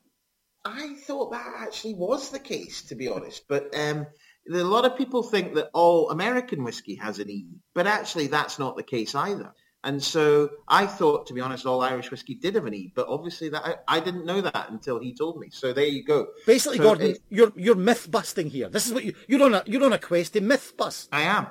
[0.64, 3.44] I thought that actually was the case, to be honest.
[3.48, 4.06] But um,
[4.48, 8.58] a lot of people think that all American whiskey has an E, but actually that's
[8.58, 9.52] not the case either.
[9.84, 13.06] And so I thought, to be honest, all Irish whiskey did have an E, but
[13.08, 15.50] obviously that I, I didn't know that until he told me.
[15.50, 16.26] So there you go.
[16.46, 18.68] Basically, So Gordon, it- you're you're myth busting here.
[18.68, 21.08] This is what you you're on a you're on a quest to myth bust.
[21.12, 21.46] I am.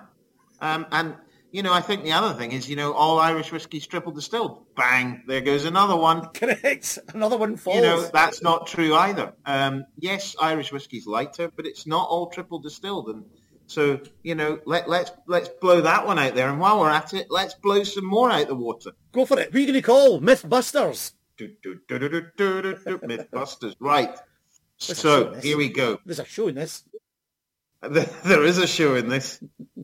[0.60, 1.16] Um, and,
[1.58, 4.64] you know, I think the other thing is, you know, all Irish whiskey's triple distilled.
[4.76, 6.26] Bang, there goes another one.
[6.36, 6.99] Correct.
[7.16, 7.78] Another one falls.
[7.78, 9.34] You know, that's not true either.
[9.43, 13.10] Um, yes, Irish whiskey's lighter, but it's not all triple distilled.
[13.10, 13.24] And
[13.66, 16.47] so, you know, let, let's let's blow that one out there.
[16.47, 18.91] And while we're at it, let's blow some more out the water.
[19.12, 19.51] Go for it.
[19.51, 20.22] Who are you going to call?
[20.22, 21.14] Mythbusters.
[21.38, 21.99] Do, do, do.
[21.99, 23.74] Mythbusters.
[23.80, 24.16] Right.
[24.78, 25.97] So here we go.
[26.05, 26.84] There's a show in this.
[27.90, 29.42] There is a show in this.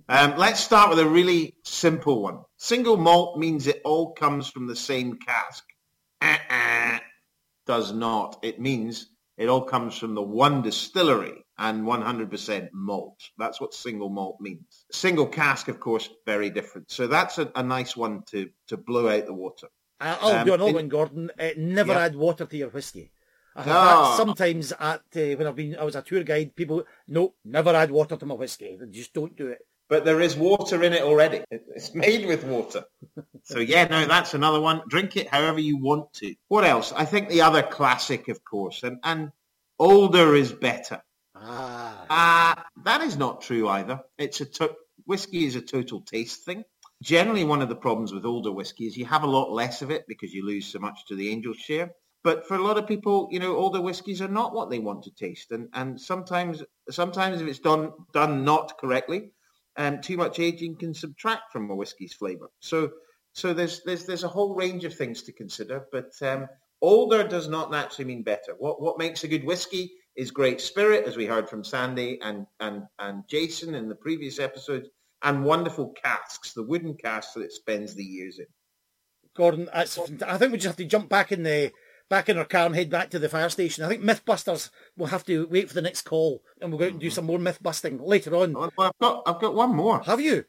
[0.10, 2.40] Um, let's start with a really simple one.
[2.58, 5.64] Single malt means it all comes from the same cask.
[6.22, 7.00] Uh-uh.
[7.66, 8.40] Does not.
[8.44, 13.20] It means it all comes from the one distillery and 100% malt.
[13.38, 14.86] That's what single malt means.
[14.92, 16.92] Single cask, of course, very different.
[16.92, 19.68] So that's a, a nice one to, to blow out the water.
[20.02, 21.32] I'll Um, do another in- one, Gordon.
[21.40, 22.00] Uh, never Yeah.
[22.00, 23.12] add water to your whiskey.
[23.56, 24.14] I have Ah.
[24.18, 26.56] sometimes at uh, when I've been I was a tour guide.
[26.56, 28.78] People, no, never add water to my whiskey.
[28.80, 29.60] They Just don't do it.
[29.90, 31.44] But there is water in it already.
[31.52, 32.84] It's made with water.
[33.44, 34.82] So yeah, no, that's another one.
[34.88, 36.34] Drink it however you want to.
[36.48, 36.92] What else?
[36.94, 39.32] I think the other classic, of course, and, and
[39.78, 41.02] older is better.
[41.36, 44.00] Ah, Uh, that is not true either.
[44.18, 44.76] It's a to-
[45.06, 46.64] whiskey is a total taste thing.
[47.02, 49.92] Generally, one of the problems with older whiskey is you have a lot less of
[49.92, 51.92] it because you lose so much to the angel share.
[52.24, 55.04] But for a lot of people, you know, older whiskies are not what they want
[55.04, 59.32] to taste, and and sometimes sometimes if it's done done not correctly,
[59.78, 62.50] um, too much aging can subtract from a whiskey's flavour.
[62.60, 62.92] So
[63.34, 66.48] so there's there's there's a whole range of things to consider, but um,
[66.82, 68.54] older does not naturally mean better.
[68.58, 72.46] What what makes a good whiskey is great spirit, as we heard from Sandy and
[72.60, 74.88] and and Jason in the previous episode,
[75.24, 78.46] and wonderful casks, the wooden casks that it spends the years in.
[79.36, 81.72] Gordon, I think we just have to jump back in the
[82.10, 83.84] back in our car and head back to the fire station.
[83.84, 86.92] I think MythBusters will have to wait for the next call, and we'll go out
[86.92, 88.54] and do some more myth busting later on.
[88.54, 90.02] Well, I've got I've got one more.
[90.04, 90.46] Have you?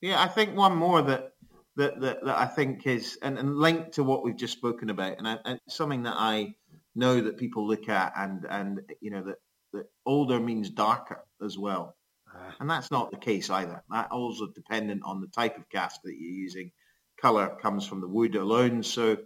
[0.00, 1.32] Yeah, I think one more that
[1.76, 5.18] that that, that I think is and, and linked to what we've just spoken about,
[5.18, 6.54] and, I, and something that I
[6.94, 9.36] know that people look at, and and you know that
[9.72, 11.96] that older means darker as well,
[12.34, 12.54] Ah.
[12.60, 13.82] and that's not the case either.
[13.90, 16.72] That also dependent on the type of cask that you're using.
[17.20, 19.16] Color comes from the wood alone, so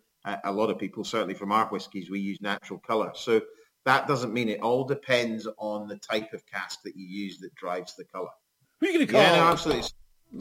[0.44, 3.12] a lot of people, certainly from our whiskies, we use natural color.
[3.14, 3.40] So
[3.84, 7.54] that doesn't mean it all depends on the type of cask that you use that
[7.54, 8.30] drives the color.
[8.80, 9.22] Who are you going to call?
[9.22, 9.88] Yeah, no, absolutely.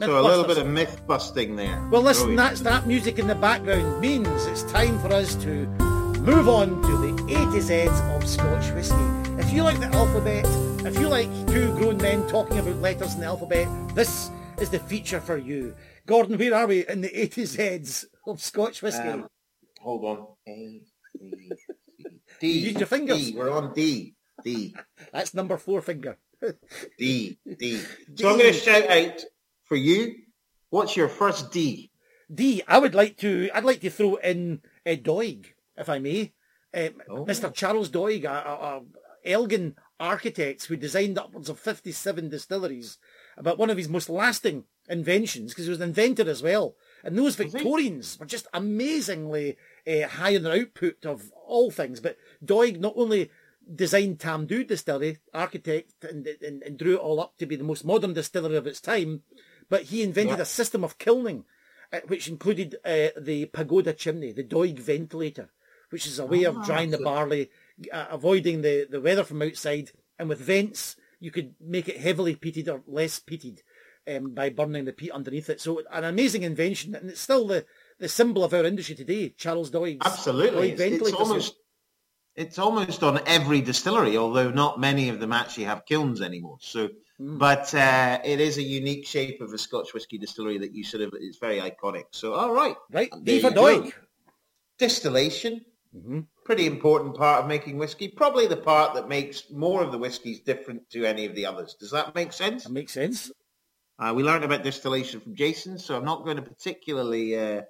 [0.00, 1.88] So a little bit of myth busting there.
[1.90, 2.50] Well, listen, Brilliant.
[2.50, 5.66] that's that music in the background means it's time for us to
[6.20, 8.96] move on to the A to Z's of Scotch whisky.
[9.38, 10.44] If you like the alphabet,
[10.84, 14.30] if you like two grown men talking about letters in the alphabet, this
[14.60, 15.74] is the feature for you.
[16.04, 19.08] Gordon, where are we in the A to Z's of Scotch whisky?
[19.08, 19.28] Um,
[19.86, 20.18] hold on.
[20.48, 20.82] A,
[21.18, 21.50] B,
[21.96, 22.04] C,
[22.40, 22.48] D.
[22.54, 23.18] You used your fingers.
[23.30, 23.34] D.
[23.36, 24.14] We're on D.
[24.44, 24.74] D.
[25.12, 26.18] That's number four finger.
[26.98, 27.38] D.
[27.62, 27.80] D.
[28.16, 29.24] So I'm going to shout out
[29.64, 30.14] for you.
[30.70, 31.90] What's your first D?
[32.32, 32.62] D.
[32.68, 33.48] I would like to.
[33.54, 36.32] I'd like to throw in uh, Doig, if I may.
[36.74, 37.24] Um, Oh.
[37.24, 37.52] Mr.
[37.54, 38.82] Charles Doig, a, a, a
[39.32, 42.98] Elgin architect who designed upwards of 57 distilleries,
[43.38, 46.74] about one of his most lasting inventions, because he was an inventor as well.
[47.02, 47.36] And those?
[47.36, 49.56] Victorians were just amazingly
[49.86, 52.00] uh, high in their output of all things.
[52.00, 53.30] But Doig not only
[53.72, 57.84] designed Tamdhu distillery, architect, and, and, and drew it all up to be the most
[57.84, 59.22] modern distillery of its time,
[59.68, 60.42] but he invented Yeah.
[60.42, 61.44] a system of kilning,
[61.92, 65.50] uh, which included uh, the pagoda chimney, the Doig ventilator,
[65.90, 67.50] which is a way of Ah, drying the barley,
[67.92, 69.90] uh, avoiding the, the weather from outside.
[70.18, 73.62] And with vents, you could make it heavily peated or less peated
[74.08, 75.60] um, by burning the peat underneath it.
[75.60, 77.66] So an amazing invention, and it's still the,
[77.98, 80.70] the symbol of our industry today, Charles Doig's Absolutely.
[80.70, 81.54] Doig It's, it's almost
[82.34, 86.58] it's almost on every distillery, although not many of them actually have kilns anymore.
[86.60, 87.38] So, Hmm.
[87.38, 91.02] but uh, it is a unique shape of a Scotch whisky distillery that you sort
[91.02, 92.04] of it's very iconic.
[92.10, 93.50] So, all right, Right, D for.
[93.50, 93.92] Doig.
[94.78, 95.64] distillation.
[95.92, 98.06] hmm pretty important part of making whiskey.
[98.06, 101.74] Probably the part that makes more of the whiskies different to any of the others.
[101.80, 102.64] Does that make sense?
[102.64, 103.32] That makes sense.
[103.98, 107.62] Uh, we learned about distillation from Jason, so I'm not going to particularly uh,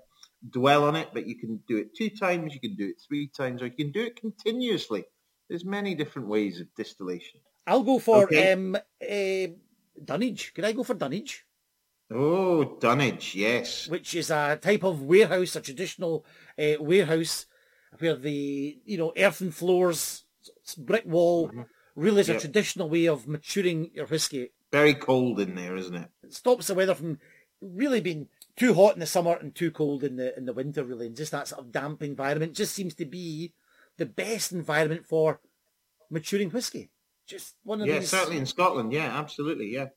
[0.50, 3.28] dwell on it, but you can do it two times, you can do it three
[3.28, 5.04] times, or you can do it continuously.
[5.48, 7.40] There's many different ways of distillation.
[7.66, 8.52] I'll go for Okay.
[8.52, 9.46] um, uh,
[10.04, 10.54] dunnage.
[10.54, 11.44] Could I go for dunnage?
[12.10, 13.88] Oh, dunnage, yes.
[13.88, 16.24] which is a type of warehouse, a traditional
[16.58, 17.46] uh, warehouse
[17.98, 20.24] where the you know earthen floors,
[20.78, 21.50] brick wall,
[21.94, 22.36] really is Yep.
[22.38, 24.50] a traditional way of maturing your whiskey.
[24.72, 26.10] Very cold in there, isn't it?
[26.22, 27.18] It stops the weather from
[27.60, 30.84] really being too hot in the summer and too cold in the in the winter,
[30.84, 33.52] really, and just that sort of damp environment just seems to be
[33.98, 35.40] the best environment for
[36.10, 36.90] maturing whiskey.
[37.26, 38.10] Just one of Yeah, these.
[38.10, 38.92] certainly in Scotland.
[38.92, 39.72] Yeah, absolutely.
[39.72, 39.88] Yeah,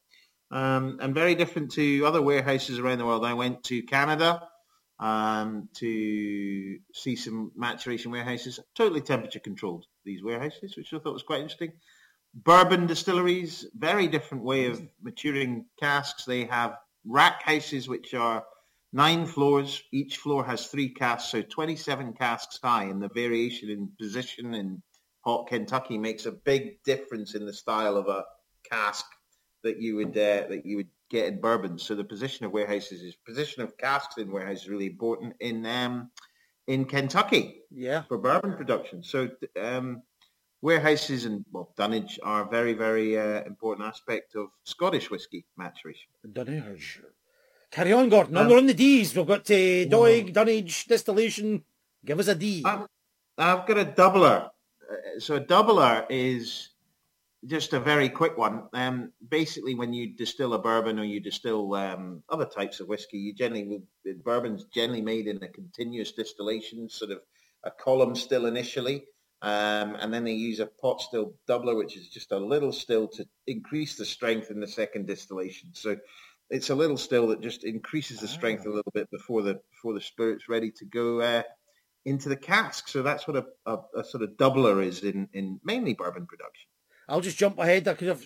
[0.51, 3.26] um, and very different to other warehouses around the world.
[3.26, 4.47] I went to Canada
[4.99, 9.86] um, to see some maturation warehouses, totally temperature controlled.
[10.05, 11.74] These warehouses, which I thought was quite interesting.
[12.34, 16.26] Bourbon distilleries, very different way of maturing casks.
[16.26, 16.76] They have
[17.06, 18.43] rack houses, which are
[18.93, 19.82] nine floors.
[19.91, 24.82] Each floor has three casks, so 27 casks high, and the variation in position in
[25.26, 28.24] hot Kentucky makes a big difference in the style of a
[28.70, 29.06] cask
[29.64, 31.78] that you would uh, that you would get in bourbon.
[31.78, 35.66] So the position of warehouses is position of casks in warehouses is really important in
[35.66, 36.12] um,
[36.68, 38.04] in Kentucky Yeah.
[38.04, 39.04] for bourbon production.
[39.04, 39.30] So
[39.60, 40.04] um,
[40.62, 46.10] warehouses and well dunnage are a very very uh, important aspect of Scottish whisky maturation.
[46.32, 47.01] Dunnage.
[47.72, 48.36] Carry on, Gordon.
[48.36, 49.16] Um, we're on the D's.
[49.16, 51.64] We've got uh, Doig, Dunnage, Distillation.
[52.03, 52.64] Give us a D.
[52.66, 52.88] Um,
[53.38, 54.49] I've got a doubler.
[54.91, 56.70] Uh, So a doubler is
[57.45, 58.64] just a very quick one.
[58.74, 63.18] Um, basically, when you distill a bourbon or you distill um, other types of whiskey,
[63.18, 63.82] you generally
[64.26, 67.20] bourbon's generally made in a continuous distillation, sort of
[67.64, 69.05] a column still initially,
[69.42, 73.08] um, and then they use a pot still doubler, which is just a little still
[73.10, 75.70] to increase the strength in the second distillation.
[75.74, 75.98] So
[76.50, 79.94] it's a little still that just increases the strength a little bit before the before
[79.94, 81.22] the spirit's ready to go.
[81.22, 81.44] Uh,
[82.06, 82.88] into the cask.
[82.88, 86.68] So that's what a, a, a sort of doubler is in, in mainly bourbon production.
[87.08, 87.86] I'll just jump ahead.
[87.86, 88.26] Could have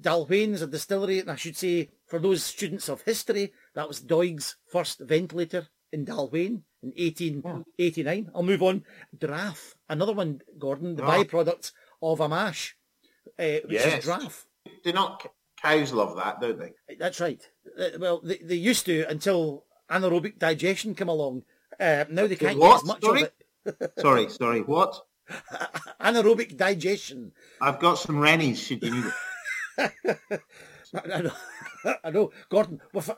[0.00, 4.56] Dailuaine's a distillery, and I should say for those students of history, that was Doig's
[4.66, 8.30] first ventilator in Dailuaine in 1889.
[8.34, 8.84] I'll move on.
[9.18, 11.08] Draff, another one, Gordon, the Oh.
[11.08, 11.72] byproduct
[12.02, 12.76] of a mash,
[13.38, 13.98] uh, which Yes.
[13.98, 14.46] is draff.
[14.84, 15.26] Do not
[15.60, 16.72] cows love that, don't they?
[16.98, 17.40] That's right.
[17.78, 21.42] Uh, well, they, they used to until anaerobic digestion came along.
[21.78, 22.68] Uh, now they can't what?
[22.68, 23.22] get as much Sorry?
[23.22, 23.28] of
[23.82, 23.92] it.
[23.98, 24.60] Sorry, sorry.
[24.62, 25.02] What?
[26.00, 27.32] Anaerobic digestion.
[27.60, 28.58] I've got some Rennies.
[28.60, 29.04] Should you need
[29.78, 30.10] it?
[30.94, 31.32] I know,
[32.04, 32.32] I know.
[32.48, 33.14] Gordon, we've uh,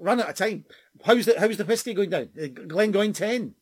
[0.00, 0.64] run out of time.
[1.04, 2.28] How's the how's the whiskey going down?
[2.40, 3.54] Uh, Glen Glengoyne ten.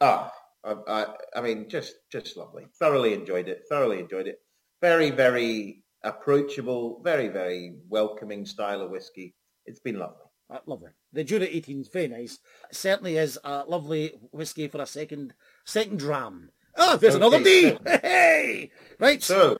[0.00, 0.30] Oh,
[0.64, 1.06] I, I,
[1.36, 2.66] I mean, just just lovely.
[2.78, 3.62] Thoroughly enjoyed it.
[3.68, 4.38] Thoroughly enjoyed it.
[4.80, 7.00] Very, very approachable.
[7.02, 9.34] Very, very welcoming style of whiskey.
[9.66, 10.16] It's been lovely.
[10.50, 10.90] Uh, lovely.
[11.12, 12.38] The Jura 18 is very nice.
[12.70, 15.34] Certainly is a lovely whiskey for a second
[15.64, 16.50] second dram.
[16.76, 17.78] Oh, there's another D.
[17.86, 19.22] Hey, right.
[19.22, 19.58] So,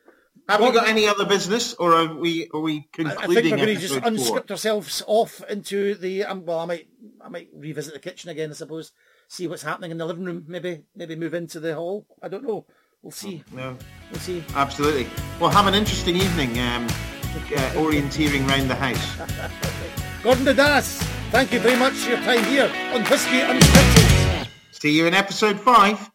[0.48, 3.56] have we got any other business, or are we are we I- I think we're
[3.56, 6.24] going to just unscript ourselves off into the.
[6.24, 6.88] Um, well, I might,
[7.20, 8.50] I might revisit the kitchen again.
[8.50, 8.92] I suppose.
[9.28, 10.44] See what's happening in the living room.
[10.46, 12.06] Maybe, maybe move into the hall.
[12.22, 12.66] I don't know.
[13.02, 13.42] We'll see.
[13.52, 13.76] No.
[14.10, 14.44] We'll see.
[14.54, 15.06] Absolutely.
[15.40, 19.16] Well, have an interesting evening um, uh, orienteering round the house.
[20.22, 24.48] Gordon Dundas, thank you very much for your time here on Whiskey Unscripted.
[24.72, 26.10] See you in episode five.